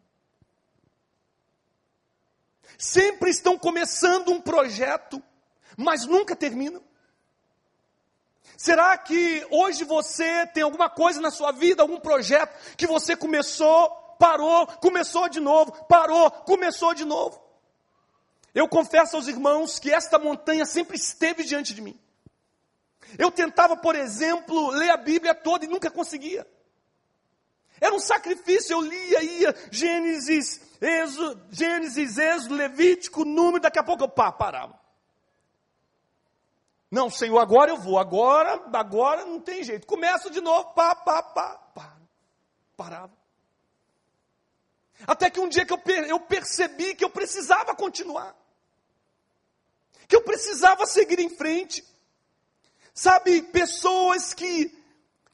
[2.77, 5.21] Sempre estão começando um projeto,
[5.75, 6.81] mas nunca terminam.
[8.55, 14.02] Será que hoje você tem alguma coisa na sua vida, algum projeto que você começou,
[14.17, 17.41] parou, começou de novo, parou, começou de novo?
[18.53, 21.99] Eu confesso aos irmãos que esta montanha sempre esteve diante de mim.
[23.17, 26.47] Eu tentava, por exemplo, ler a Bíblia toda e nunca conseguia.
[27.81, 34.03] Era um sacrifício, eu lia, ia, Gênesis, Êxodo, Gênesis, Êxodo, Levítico, Número, daqui a pouco
[34.03, 34.79] eu pá, parava.
[36.89, 39.87] Não, Senhor, agora eu vou, agora, agora não tem jeito.
[39.87, 41.97] Começo de novo, pá, pá, pá, pá.
[42.77, 43.22] Parava.
[45.05, 48.35] Até que um dia que eu, eu percebi que eu precisava continuar.
[50.07, 51.83] Que eu precisava seguir em frente.
[52.93, 54.71] Sabe, pessoas que,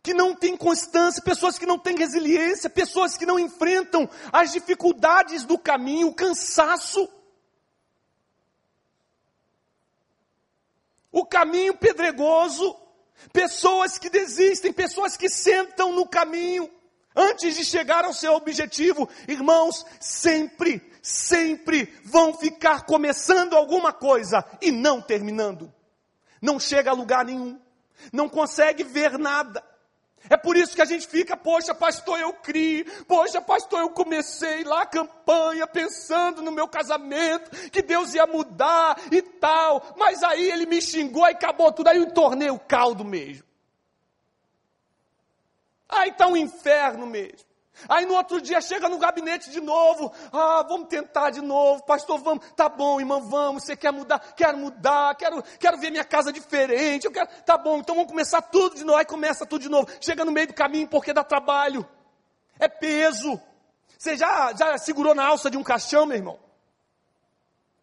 [0.01, 5.43] que não têm constância, pessoas que não têm resiliência, pessoas que não enfrentam as dificuldades
[5.45, 7.07] do caminho, o cansaço.
[11.11, 12.75] O caminho pedregoso,
[13.33, 16.71] pessoas que desistem, pessoas que sentam no caminho
[17.15, 19.09] antes de chegar ao seu objetivo.
[19.27, 25.73] Irmãos, sempre, sempre vão ficar começando alguma coisa e não terminando
[26.41, 27.59] não chega a lugar nenhum,
[28.11, 29.63] não consegue ver nada.
[30.29, 34.63] É por isso que a gente fica, poxa, pastor, eu criei, poxa, pastor, eu comecei
[34.63, 40.51] lá a campanha pensando no meu casamento, que Deus ia mudar e tal, mas aí
[40.51, 43.48] ele me xingou e acabou tudo, aí eu tornei o caldo mesmo.
[45.89, 47.49] Aí está um inferno mesmo.
[47.87, 50.11] Aí no outro dia chega no gabinete de novo.
[50.33, 51.83] Ah, vamos tentar de novo.
[51.83, 52.45] Pastor, vamos.
[52.55, 53.63] Tá bom, irmã, vamos.
[53.63, 54.19] Você quer mudar?
[54.35, 55.15] Quero mudar.
[55.15, 57.05] Quero, quero ver minha casa diferente.
[57.05, 57.29] Eu quero.
[57.45, 58.97] Tá bom, então vamos começar tudo de novo.
[58.97, 59.87] Aí começa tudo de novo.
[60.01, 61.87] Chega no meio do caminho porque dá trabalho.
[62.59, 63.39] É peso.
[63.97, 66.39] Você já, já segurou na alça de um caixão, meu irmão?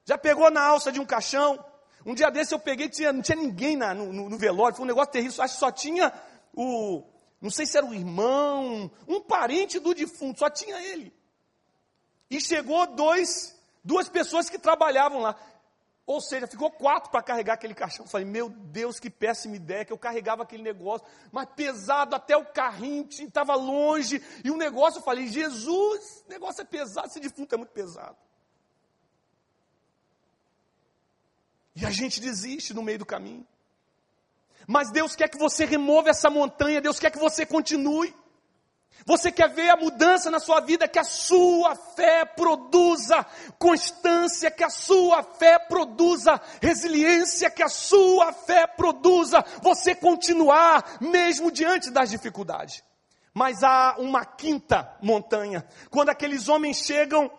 [0.04, 1.62] Já pegou na alça de um caixão?
[2.04, 4.76] Um dia desse eu peguei, tinha, não tinha ninguém na, no, no velório.
[4.76, 5.42] Foi um negócio terrível.
[5.42, 6.12] Acho que só tinha
[6.54, 7.02] o,
[7.46, 11.14] não sei se era um irmão, um parente do defunto, só tinha ele.
[12.28, 15.36] E chegou dois, duas pessoas que trabalhavam lá.
[16.04, 18.04] Ou seja, ficou quatro para carregar aquele caixão.
[18.04, 22.36] Eu falei, meu Deus, que péssima ideia, que eu carregava aquele negócio, mas pesado até
[22.36, 27.20] o carrinho, estava longe, e o negócio, eu falei, Jesus, o negócio é pesado, esse
[27.20, 28.16] defunto é muito pesado.
[31.76, 33.46] E a gente desiste no meio do caminho.
[34.66, 38.14] Mas Deus quer que você remova essa montanha, Deus quer que você continue.
[39.04, 43.24] Você quer ver a mudança na sua vida, que a sua fé produza
[43.58, 51.52] constância, que a sua fé produza resiliência, que a sua fé produza você continuar mesmo
[51.52, 52.82] diante das dificuldades.
[53.32, 57.30] Mas há uma quinta montanha, quando aqueles homens chegam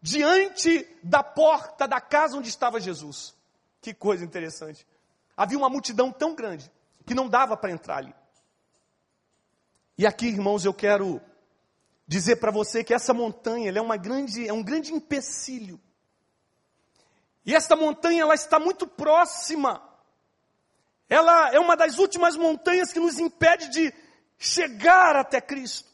[0.00, 3.34] diante da porta da casa onde estava Jesus.
[3.80, 4.86] Que coisa interessante.
[5.38, 6.68] Havia uma multidão tão grande
[7.06, 8.12] que não dava para entrar ali.
[9.96, 11.22] E aqui, irmãos, eu quero
[12.08, 15.80] dizer para você que essa montanha é, uma grande, é um grande empecilho.
[17.46, 19.80] E esta montanha ela está muito próxima.
[21.08, 23.94] Ela é uma das últimas montanhas que nos impede de
[24.38, 25.88] chegar até Cristo.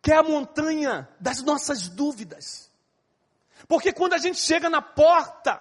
[0.00, 2.70] Que é a montanha das nossas dúvidas.
[3.66, 5.60] Porque quando a gente chega na porta,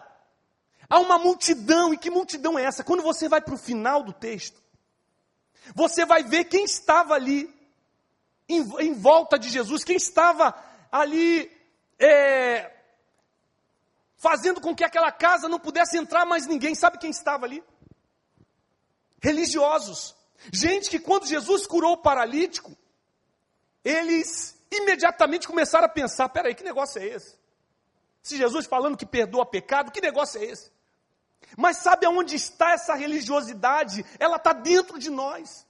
[0.89, 2.84] Há uma multidão, e que multidão é essa?
[2.84, 4.62] Quando você vai para o final do texto,
[5.74, 7.54] você vai ver quem estava ali
[8.48, 10.54] em, em volta de Jesus, quem estava
[10.91, 11.52] ali
[12.00, 12.71] é,
[14.17, 16.76] fazendo com que aquela casa não pudesse entrar mais ninguém.
[16.76, 17.63] Sabe quem estava ali?
[19.21, 20.15] Religiosos.
[20.52, 22.76] Gente que quando Jesus curou o paralítico,
[23.84, 27.36] eles imediatamente começaram a pensar: peraí, que negócio é esse?
[28.21, 30.71] Se Jesus falando que perdoa pecado, que negócio é esse?
[31.58, 34.06] Mas sabe aonde está essa religiosidade?
[34.20, 35.65] Ela está dentro de nós.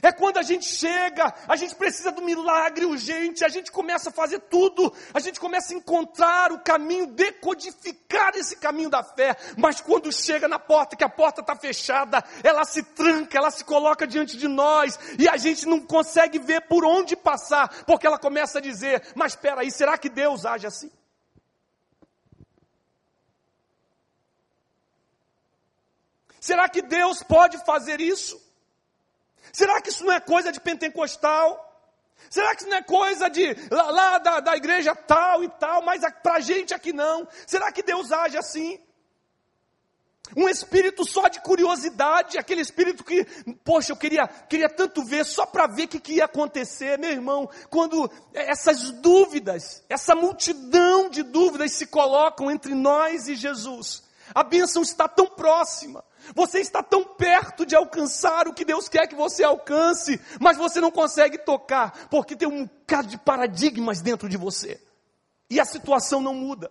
[0.00, 4.12] É quando a gente chega, a gente precisa do milagre urgente, a gente começa a
[4.12, 9.80] fazer tudo, a gente começa a encontrar o caminho, decodificar esse caminho da fé, mas
[9.80, 14.06] quando chega na porta, que a porta está fechada, ela se tranca, ela se coloca
[14.06, 18.58] diante de nós, e a gente não consegue ver por onde passar, porque ela começa
[18.58, 20.90] a dizer: Mas espera aí, será que Deus age assim?
[26.42, 28.36] Será que Deus pode fazer isso?
[29.52, 31.46] Será que isso não é coisa de pentecostal?
[32.28, 35.82] Será que isso não é coisa de lá, lá da, da igreja tal e tal,
[35.82, 37.28] mas para a gente aqui não?
[37.46, 38.76] Será que Deus age assim?
[40.36, 43.24] Um espírito só de curiosidade, aquele espírito que,
[43.64, 47.10] poxa, eu queria, queria tanto ver, só para ver o que, que ia acontecer, meu
[47.10, 47.48] irmão.
[47.70, 54.02] Quando essas dúvidas, essa multidão de dúvidas se colocam entre nós e Jesus,
[54.34, 56.04] a bênção está tão próxima,
[56.34, 60.80] você está tão perto de alcançar o que Deus quer que você alcance, mas você
[60.80, 64.80] não consegue tocar, porque tem um bocado de paradigmas dentro de você,
[65.50, 66.70] e a situação não muda.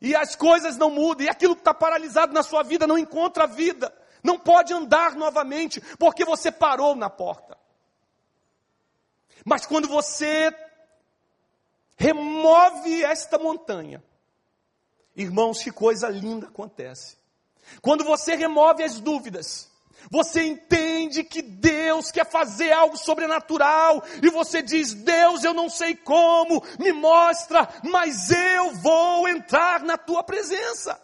[0.00, 3.46] E as coisas não mudam, e aquilo que está paralisado na sua vida não encontra
[3.46, 7.56] vida, não pode andar novamente, porque você parou na porta.
[9.44, 10.54] Mas quando você
[11.96, 14.02] remove esta montanha,
[15.16, 17.16] irmãos, que coisa linda acontece.
[17.80, 19.70] Quando você remove as dúvidas,
[20.10, 25.94] você entende que Deus quer fazer algo sobrenatural e você diz: Deus, eu não sei
[25.94, 31.00] como, me mostra, mas eu vou entrar na tua presença.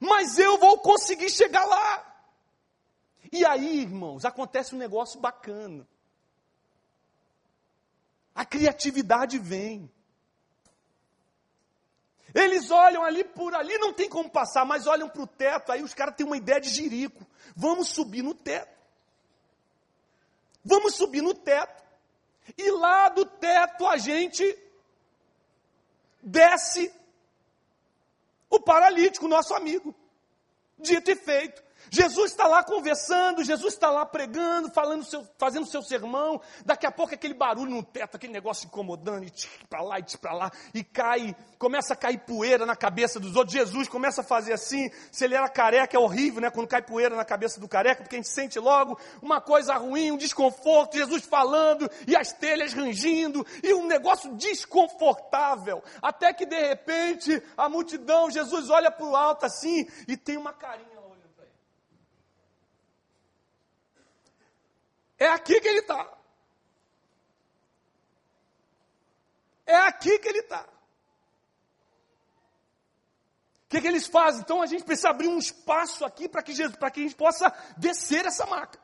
[0.00, 2.04] Mas eu vou conseguir chegar lá.
[3.32, 5.86] E aí, irmãos, acontece um negócio bacana.
[8.34, 9.90] A criatividade vem.
[12.34, 15.82] Eles olham ali por ali, não tem como passar, mas olham para o teto, aí
[15.82, 17.26] os caras têm uma ideia de jirico.
[17.56, 18.76] Vamos subir no teto.
[20.64, 21.82] Vamos subir no teto.
[22.56, 24.56] E lá do teto a gente
[26.22, 26.92] desce
[28.50, 29.94] o paralítico, nosso amigo.
[30.78, 31.62] Dito e feito.
[31.90, 36.40] Jesus está lá conversando, Jesus está lá pregando, falando seu, fazendo seu sermão.
[36.64, 39.32] Daqui a pouco aquele barulho no teto, aquele negócio incomodando, e
[39.68, 43.54] para lá e para lá, e cai, começa a cair poeira na cabeça dos outros.
[43.54, 44.90] Jesus começa a fazer assim.
[45.10, 46.50] Se ele era careca, é horrível, né?
[46.50, 50.10] Quando cai poeira na cabeça do careca, porque a gente sente logo uma coisa ruim,
[50.10, 50.96] um desconforto.
[50.96, 55.82] Jesus falando, e as telhas rangindo, e um negócio desconfortável.
[56.02, 60.52] Até que de repente a multidão, Jesus olha para o alto assim, e tem uma
[60.52, 60.97] carinha
[65.18, 66.18] É aqui que ele está.
[69.66, 70.64] É aqui que ele está.
[73.68, 74.40] O que, que, eles fazem?
[74.40, 77.52] Então a gente precisa abrir um espaço aqui para que, Jesus, que a gente possa
[77.76, 78.78] descer essa maca.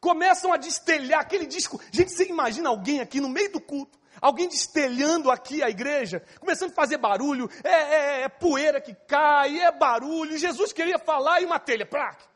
[0.00, 1.80] Começam a destelhar aquele disco.
[1.92, 6.72] Gente, você imagina alguém aqui no meio do culto, alguém destelhando aqui a igreja, começando
[6.72, 10.36] a fazer barulho, é, é, é poeira que cai, é barulho.
[10.36, 12.27] Jesus queria falar e uma telha, plaque.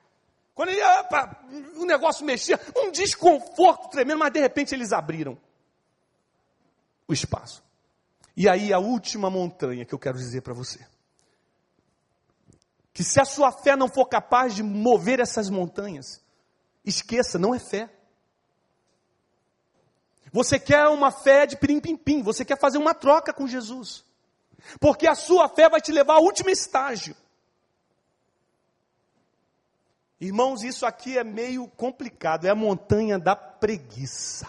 [0.55, 1.45] Quando ele para
[1.77, 5.39] o negócio mexia, um desconforto tremendo, mas de repente eles abriram
[7.09, 7.63] o espaço.
[8.37, 10.87] E aí a última montanha que eu quero dizer para você.
[12.93, 16.23] Que se a sua fé não for capaz de mover essas montanhas,
[16.85, 17.91] esqueça, não é fé.
[20.31, 24.05] Você quer uma fé de pirim-pim-pim, você quer fazer uma troca com Jesus.
[24.79, 27.17] Porque a sua fé vai te levar ao último estágio.
[30.23, 34.47] Irmãos, isso aqui é meio complicado, é a montanha da preguiça.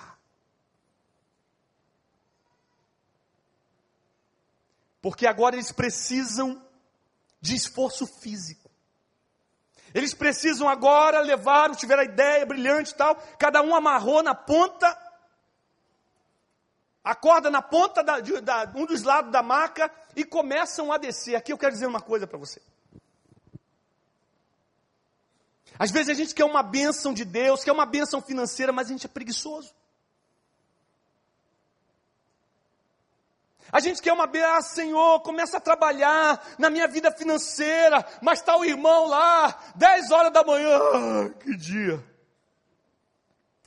[5.01, 6.63] Porque agora eles precisam
[7.41, 8.69] de esforço físico.
[9.95, 14.95] Eles precisam agora levar, tiveram a ideia brilhante e tal, cada um amarrou na ponta,
[17.03, 18.31] a corda na ponta de,
[18.75, 21.35] um dos lados da maca e começam a descer.
[21.35, 22.61] Aqui eu quero dizer uma coisa para você.
[25.77, 28.91] Às vezes a gente quer uma bênção de Deus, quer uma bênção financeira, mas a
[28.91, 29.73] gente é preguiçoso.
[33.71, 38.39] A gente quer uma bênção, ah, Senhor, começa a trabalhar na minha vida financeira, mas
[38.39, 42.13] está o irmão lá, 10 horas da manhã, ah, que dia.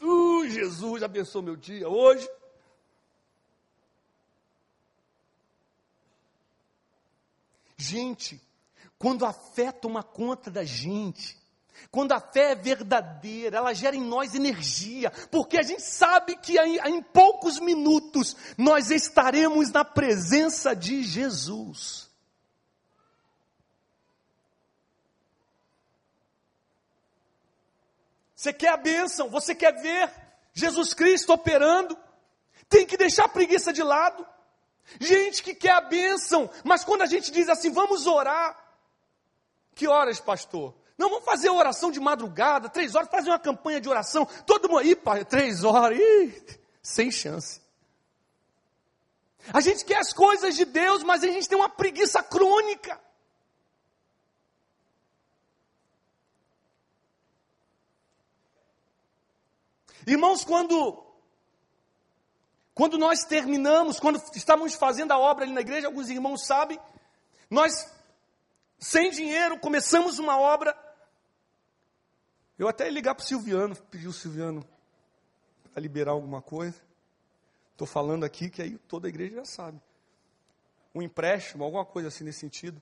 [0.01, 2.29] Uh, Jesus abençoe meu dia hoje.
[7.77, 8.41] Gente,
[8.99, 11.37] quando a fé toma conta da gente,
[11.91, 16.59] quando a fé é verdadeira, ela gera em nós energia, porque a gente sabe que
[16.59, 22.11] em poucos minutos nós estaremos na presença de Jesus.
[28.35, 30.12] Você quer a bênção, você quer ver
[30.53, 31.97] Jesus Cristo operando,
[32.68, 34.27] tem que deixar a preguiça de lado.
[35.01, 38.57] Gente que quer a bênção, mas quando a gente diz assim, vamos orar,
[39.74, 40.74] que horas, pastor?
[40.97, 44.26] Não, vamos fazer oração de madrugada, três horas, fazer uma campanha de oração.
[44.47, 47.61] Todo mundo aí, pai, três horas, ih, sem chance.
[49.53, 52.99] A gente quer as coisas de Deus, mas a gente tem uma preguiça crônica.
[60.07, 61.05] Irmãos, quando
[62.74, 66.78] quando nós terminamos, quando estamos fazendo a obra ali na igreja, alguns irmãos sabem,
[67.49, 67.90] nós
[68.78, 70.76] sem dinheiro, começamos uma obra.
[72.59, 74.67] Eu até ia ligar para o Silviano, pedir o Silviano
[75.73, 76.81] para liberar alguma coisa.
[77.73, 79.81] Estou falando aqui que aí toda a igreja já sabe.
[80.95, 82.81] Um empréstimo, alguma coisa assim nesse sentido.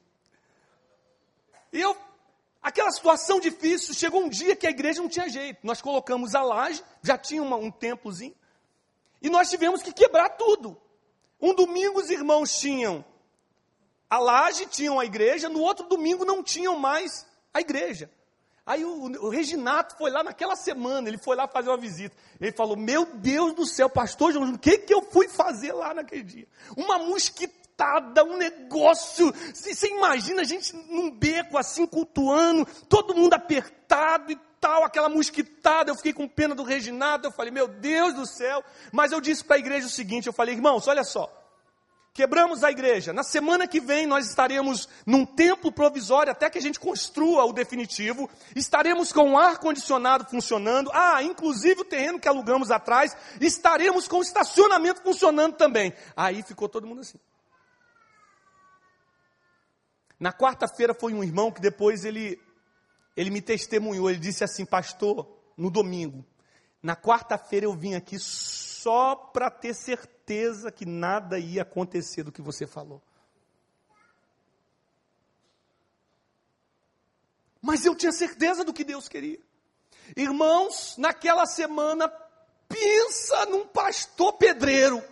[1.73, 1.97] E eu,
[2.63, 5.67] aquela situação difícil, chegou um dia que a igreja não tinha jeito.
[5.67, 8.35] Nós colocamos a laje, já tinha uma, um templozinho,
[9.21, 10.81] e nós tivemos que quebrar tudo.
[11.41, 13.05] Um domingo os irmãos tinham
[14.09, 18.09] a laje, tinham a igreja, no outro domingo não tinham mais a igreja.
[18.67, 22.17] Aí o, o, Reginato foi lá naquela semana, ele foi lá fazer uma visita.
[22.41, 25.93] Ele falou: Meu Deus do céu, pastor João, o que, que eu fui fazer lá
[25.93, 26.49] naquele dia?
[26.75, 29.31] Uma mosquitada, um negócio.
[29.53, 35.91] Você imagina a gente num beco assim, cultuando, todo mundo apertado e tal, aquela mosquitada.
[35.91, 37.27] Eu fiquei com pena do Reginato.
[37.27, 38.65] Eu falei: Meu Deus do céu.
[38.91, 41.44] Mas eu disse para a igreja o seguinte: Eu falei, irmãos, olha só.
[42.15, 43.13] Quebramos a igreja.
[43.13, 47.53] Na semana que vem nós estaremos num templo provisório até que a gente construa o
[47.53, 48.31] definitivo.
[48.55, 50.93] Estaremos com o ar condicionado funcionando.
[50.95, 55.93] Ah, inclusive o terreno que alugamos atrás, estaremos com o estacionamento funcionando também.
[56.17, 57.19] Aí ficou todo mundo assim.
[60.21, 62.41] Na quarta-feira foi um irmão que depois ele
[63.17, 66.25] ele me testemunhou, ele disse assim: "Pastor, no domingo,
[66.81, 68.21] na quarta-feira eu vim aqui
[68.85, 73.01] só para ter certeza que nada ia acontecer do que você falou.
[77.63, 79.41] Mas eu tinha certeza do que Deus queria.
[80.15, 82.13] Irmãos, naquela semana,
[82.69, 85.03] pensa num pastor pedreiro.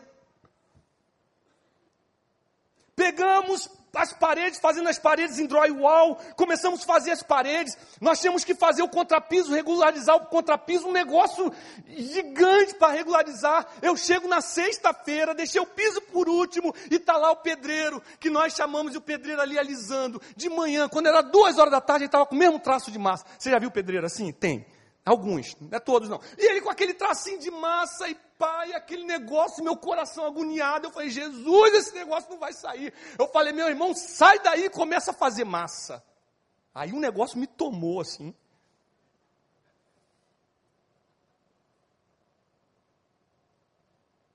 [2.95, 8.43] Pegamos as paredes, fazendo as paredes em drywall, começamos a fazer as paredes, nós tínhamos
[8.43, 11.53] que fazer o contrapiso, regularizar o contrapiso, um negócio
[11.87, 13.67] gigante para regularizar.
[13.83, 18.31] Eu chego na sexta-feira, deixei o piso por último, e está lá o pedreiro, que
[18.31, 20.21] nós chamamos de o pedreiro ali alisando.
[20.35, 22.99] De manhã, quando era duas horas da tarde, ele estava com o mesmo traço de
[22.99, 23.27] massa.
[23.39, 24.33] Você já viu pedreiro assim?
[24.33, 24.65] Tem.
[25.05, 26.21] Alguns, não é todos não.
[26.39, 30.87] E ele com aquele tracinho de massa e pai, aquele negócio, meu coração agoniado.
[30.87, 32.95] Eu falei, Jesus, esse negócio não vai sair.
[33.19, 36.05] Eu falei, meu irmão, sai daí e começa a fazer massa.
[36.73, 38.33] Aí o um negócio me tomou assim.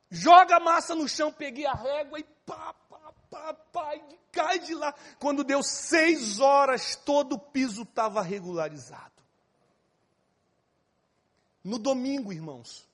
[0.09, 4.59] Joga a massa no chão, peguei a régua e pá, pá, pá, pá, e cai
[4.59, 4.93] de lá.
[5.19, 9.16] Quando deu seis horas, todo o piso estava regularizado.
[11.67, 12.87] No domingo, irmãos.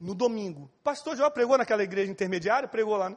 [0.00, 0.62] No domingo.
[0.62, 3.16] O pastor João pregou naquela igreja intermediária, pregou lá, né?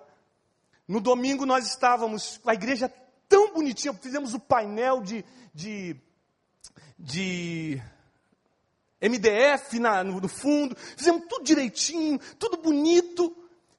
[0.87, 2.87] No domingo nós estávamos, a igreja
[3.27, 5.25] tão bonitinha, fizemos o painel de,
[5.55, 5.95] de,
[6.99, 7.81] de
[9.01, 13.35] MDF na, no, no, fundo, fizemos tudo direitinho, tudo bonito.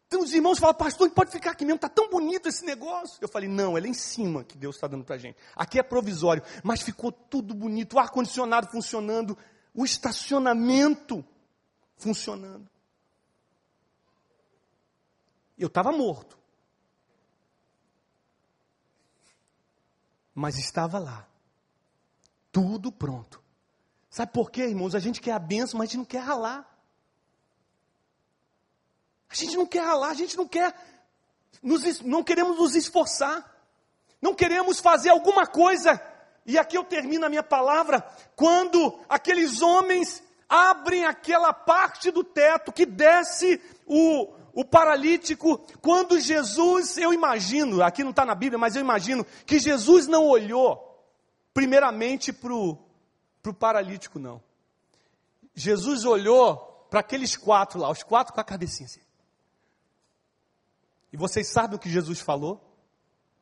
[0.09, 3.17] Então os irmãos falam, pastor, pode ficar aqui mesmo, está tão bonito esse negócio.
[3.21, 5.37] Eu falei, não, é lá em cima que Deus está dando para a gente.
[5.55, 9.39] Aqui é provisório, mas ficou tudo bonito, o ar-condicionado funcionando,
[9.75, 11.25] o estacionamento
[11.97, 12.69] funcionando.
[15.57, 16.39] Eu estava morto.
[20.35, 21.27] Mas estava lá.
[22.51, 23.43] Tudo pronto.
[24.11, 24.95] Sabe por quê, irmãos?
[24.95, 26.69] A gente quer a benção, mas a gente não quer ralar.
[29.29, 30.75] A gente não quer ralar, a gente não quer,
[31.63, 33.51] nos, não queremos nos esforçar.
[34.21, 35.99] Não queremos fazer alguma coisa
[36.45, 42.73] e aqui eu termino a minha palavra, quando aqueles homens abrem aquela parte do teto
[42.73, 48.75] que desce o, o paralítico, quando Jesus, eu imagino, aqui não está na Bíblia, mas
[48.75, 50.89] eu imagino que Jesus não olhou
[51.55, 52.79] primeiramente para o
[53.59, 54.43] paralítico, não.
[55.55, 59.01] Jesus olhou para aqueles quatro lá, os quatro com a cabecinha assim.
[61.13, 62.61] E vocês sabem o que Jesus falou?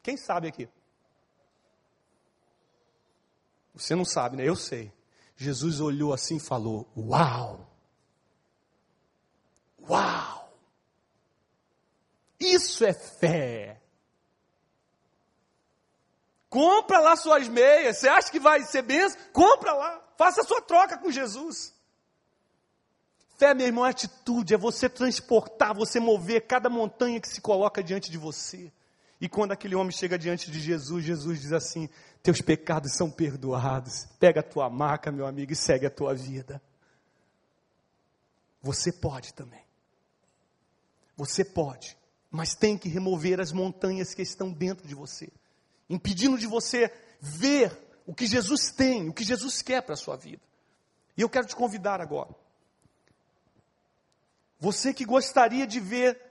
[0.03, 0.69] Quem sabe aqui?
[3.75, 4.49] Você não sabe, né?
[4.49, 4.93] Eu sei.
[5.37, 7.67] Jesus olhou assim e falou: Uau!
[9.89, 10.53] Uau!
[12.39, 13.81] Isso é fé!
[16.51, 17.99] Compra lá suas meias.
[17.99, 19.19] Você acha que vai ser benção?
[19.33, 20.03] Compra lá.
[20.19, 21.73] Faça a sua troca com Jesus.
[23.39, 27.83] Fé, meu irmão, é atitude, é você transportar, você mover cada montanha que se coloca
[27.83, 28.71] diante de você.
[29.21, 31.89] E quando aquele homem chega diante de Jesus, Jesus diz assim:
[32.23, 34.07] Teus pecados são perdoados.
[34.19, 36.61] Pega a tua maca, meu amigo, e segue a tua vida.
[38.63, 39.65] Você pode também.
[41.17, 41.97] Você pode.
[42.31, 45.29] Mas tem que remover as montanhas que estão dentro de você,
[45.89, 50.17] impedindo de você ver o que Jesus tem, o que Jesus quer para a sua
[50.17, 50.43] vida.
[51.17, 52.35] E eu quero te convidar agora.
[54.59, 56.30] Você que gostaria de ver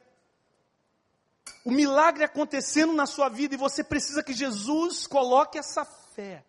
[1.64, 6.44] o milagre acontecendo na sua vida e você precisa que Jesus coloque essa fé.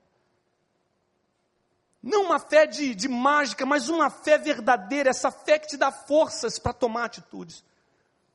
[2.03, 5.93] Não uma fé de, de mágica, mas uma fé verdadeira, essa fé que te dá
[5.93, 7.63] forças para tomar atitudes.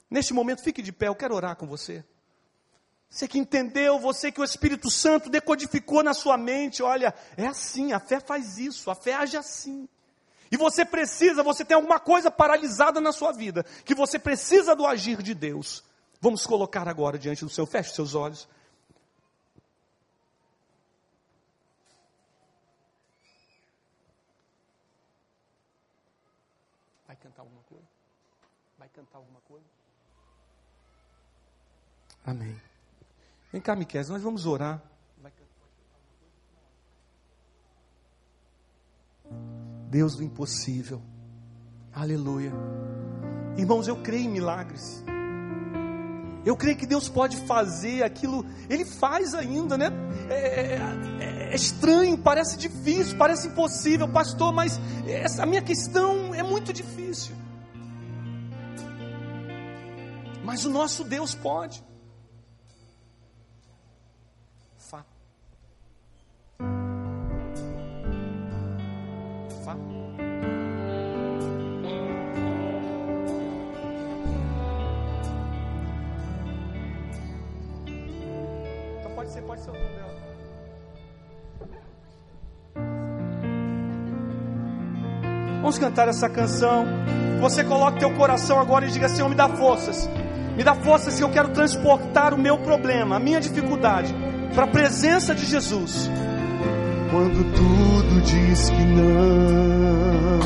[0.10, 2.04] Neste momento, fique de pé, eu quero orar com você.
[3.10, 7.94] Você que entendeu, você que o Espírito Santo decodificou na sua mente, olha, é assim,
[7.94, 9.88] a fé faz isso, a fé age assim.
[10.52, 14.86] E você precisa, você tem alguma coisa paralisada na sua vida, que você precisa do
[14.86, 15.84] agir de Deus.
[16.26, 18.50] Vamos colocar agora diante do Senhor, feche seus olhos.
[27.06, 27.86] Vai cantar alguma coisa?
[28.80, 29.68] Vai cantar alguma coisa?
[32.26, 32.60] Amém.
[33.52, 34.82] Vem cá, Miquel, nós vamos orar.
[39.92, 41.04] Deus do impossível.
[41.94, 42.52] Aleluia.
[43.56, 45.06] Irmãos, eu creio em milagres.
[46.46, 49.92] Eu creio que Deus pode fazer aquilo, Ele faz ainda, né?
[50.30, 50.78] É,
[51.20, 56.72] é, é estranho, parece difícil, parece impossível, pastor, mas essa a minha questão é muito
[56.72, 57.36] difícil.
[60.44, 61.84] Mas o nosso Deus pode.
[85.76, 86.86] Vamos cantar essa canção.
[87.42, 90.10] Você coloque teu coração agora e diga: Senhor, me dá forças.
[90.56, 94.16] Me dá forças que eu quero transportar o meu problema, a minha dificuldade,
[94.54, 96.10] para a presença de Jesus.
[97.12, 100.40] Quando tudo diz que não,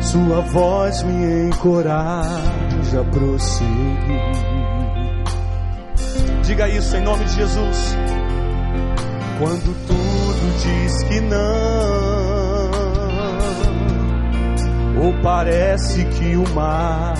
[0.00, 4.22] Sua voz me encoraja a prosseguir.
[6.44, 7.94] Diga isso em nome de Jesus.
[9.38, 12.01] Quando tudo diz que não,
[15.02, 17.14] ou parece que o mar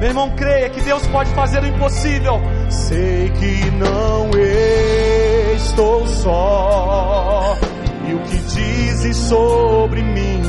[0.00, 2.40] Meu irmão, creia que Deus pode fazer o impossível.
[2.68, 4.32] Sei que não
[5.54, 7.56] estou só.
[8.08, 10.42] E o que dizes sobre mim?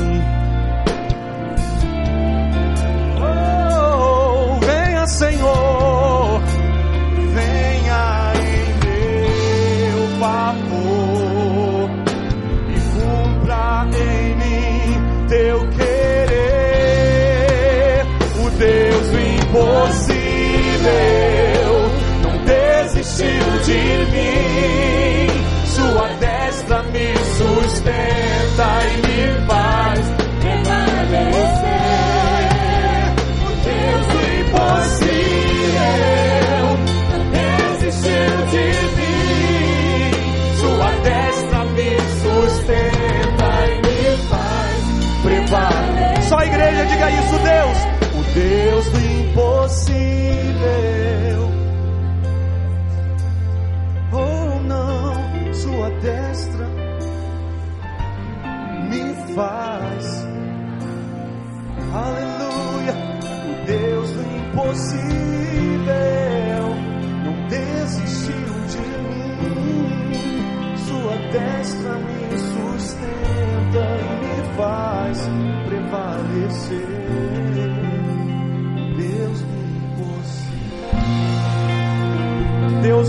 [3.20, 5.63] Oh, venha, Senhor.
[15.28, 16.34] Teu querer.
[18.44, 20.14] O Deus do impossível
[22.22, 25.28] não desistiu de mim.
[25.66, 29.73] Sua destra me sustenta e me faz
[46.84, 47.78] igreja diga isso, Deus.
[48.14, 49.94] O Deus do impossível.
[54.12, 56.66] Oh não, sua destra
[58.88, 60.26] me faz.
[61.92, 62.94] Aleluia.
[63.46, 65.04] O Deus do impossível
[67.24, 68.78] não desistiu de
[69.08, 70.76] mim.
[70.76, 72.13] Sua destra me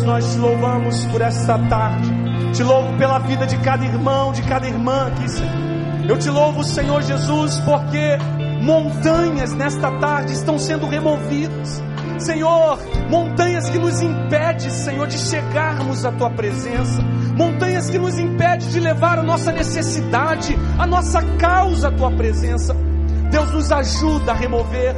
[0.06, 2.14] nós te louvamos por esta tarde.
[2.53, 5.66] Te louvo pela vida de cada irmão, de cada irmã aqui, Senhor.
[6.08, 8.18] Eu te louvo, Senhor Jesus, porque
[8.62, 11.84] montanhas nesta tarde estão sendo removidas.
[12.20, 12.80] Senhor,
[13.10, 17.01] montanhas que nos impedem, Senhor, de chegarmos à tua presença,
[17.36, 22.76] montanhas que nos impedem de levar a nossa necessidade, a nossa causa à tua presença.
[23.36, 24.96] Deus nos ajuda a remover,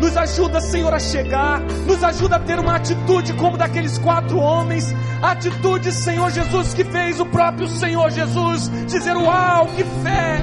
[0.00, 4.94] nos ajuda, Senhor, a chegar, nos ajuda a ter uma atitude como daqueles quatro homens,
[5.20, 10.40] a atitude, Senhor Jesus, que fez o próprio Senhor Jesus dizer: Uau, que fé!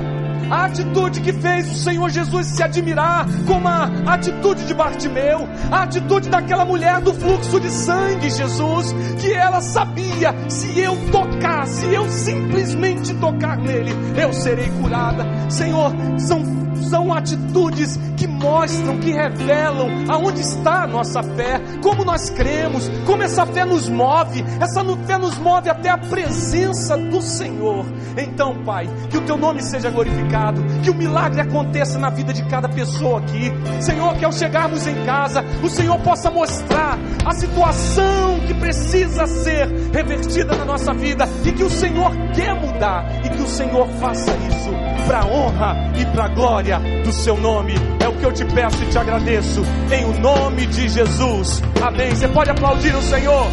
[0.50, 5.84] A atitude que fez o Senhor Jesus se admirar, como a atitude de Bartimeu, a
[5.84, 11.94] atitude daquela mulher do fluxo de sangue, Jesus, que ela sabia: se eu tocar, se
[11.94, 15.26] eu simplesmente tocar nele, eu serei curada.
[15.50, 22.30] Senhor, são, são atitudes que mostram, que revelam aonde está a nossa fé, como nós
[22.30, 27.86] cremos, como essa fé nos move, essa fé nos move até a presença do Senhor.
[28.18, 32.44] Então, Pai, que o teu nome seja glorificado, que o milagre aconteça na vida de
[32.46, 33.52] cada pessoa aqui.
[33.82, 39.68] Senhor, que ao chegarmos em casa, o Senhor possa mostrar a situação que precisa ser
[39.94, 44.32] revertida na nossa vida e que o Senhor quer mudar e que o Senhor faça
[44.32, 47.74] isso para a honra e para a glória do seu nome.
[48.04, 51.64] É o que eu te peço e te agradeço em o nome de Jesus.
[51.82, 52.14] Amém.
[52.14, 53.48] Você pode aplaudir o Senhor.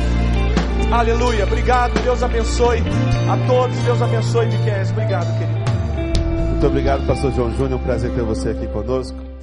[0.90, 1.44] Aleluia.
[1.44, 1.94] Obrigado.
[2.02, 2.82] Deus abençoe
[3.30, 3.76] a todos.
[3.78, 5.64] Deus abençoe de Obrigado, querido.
[6.50, 7.80] Muito obrigado, pastor João Júnior.
[7.80, 9.33] Um prazer ter você aqui conosco.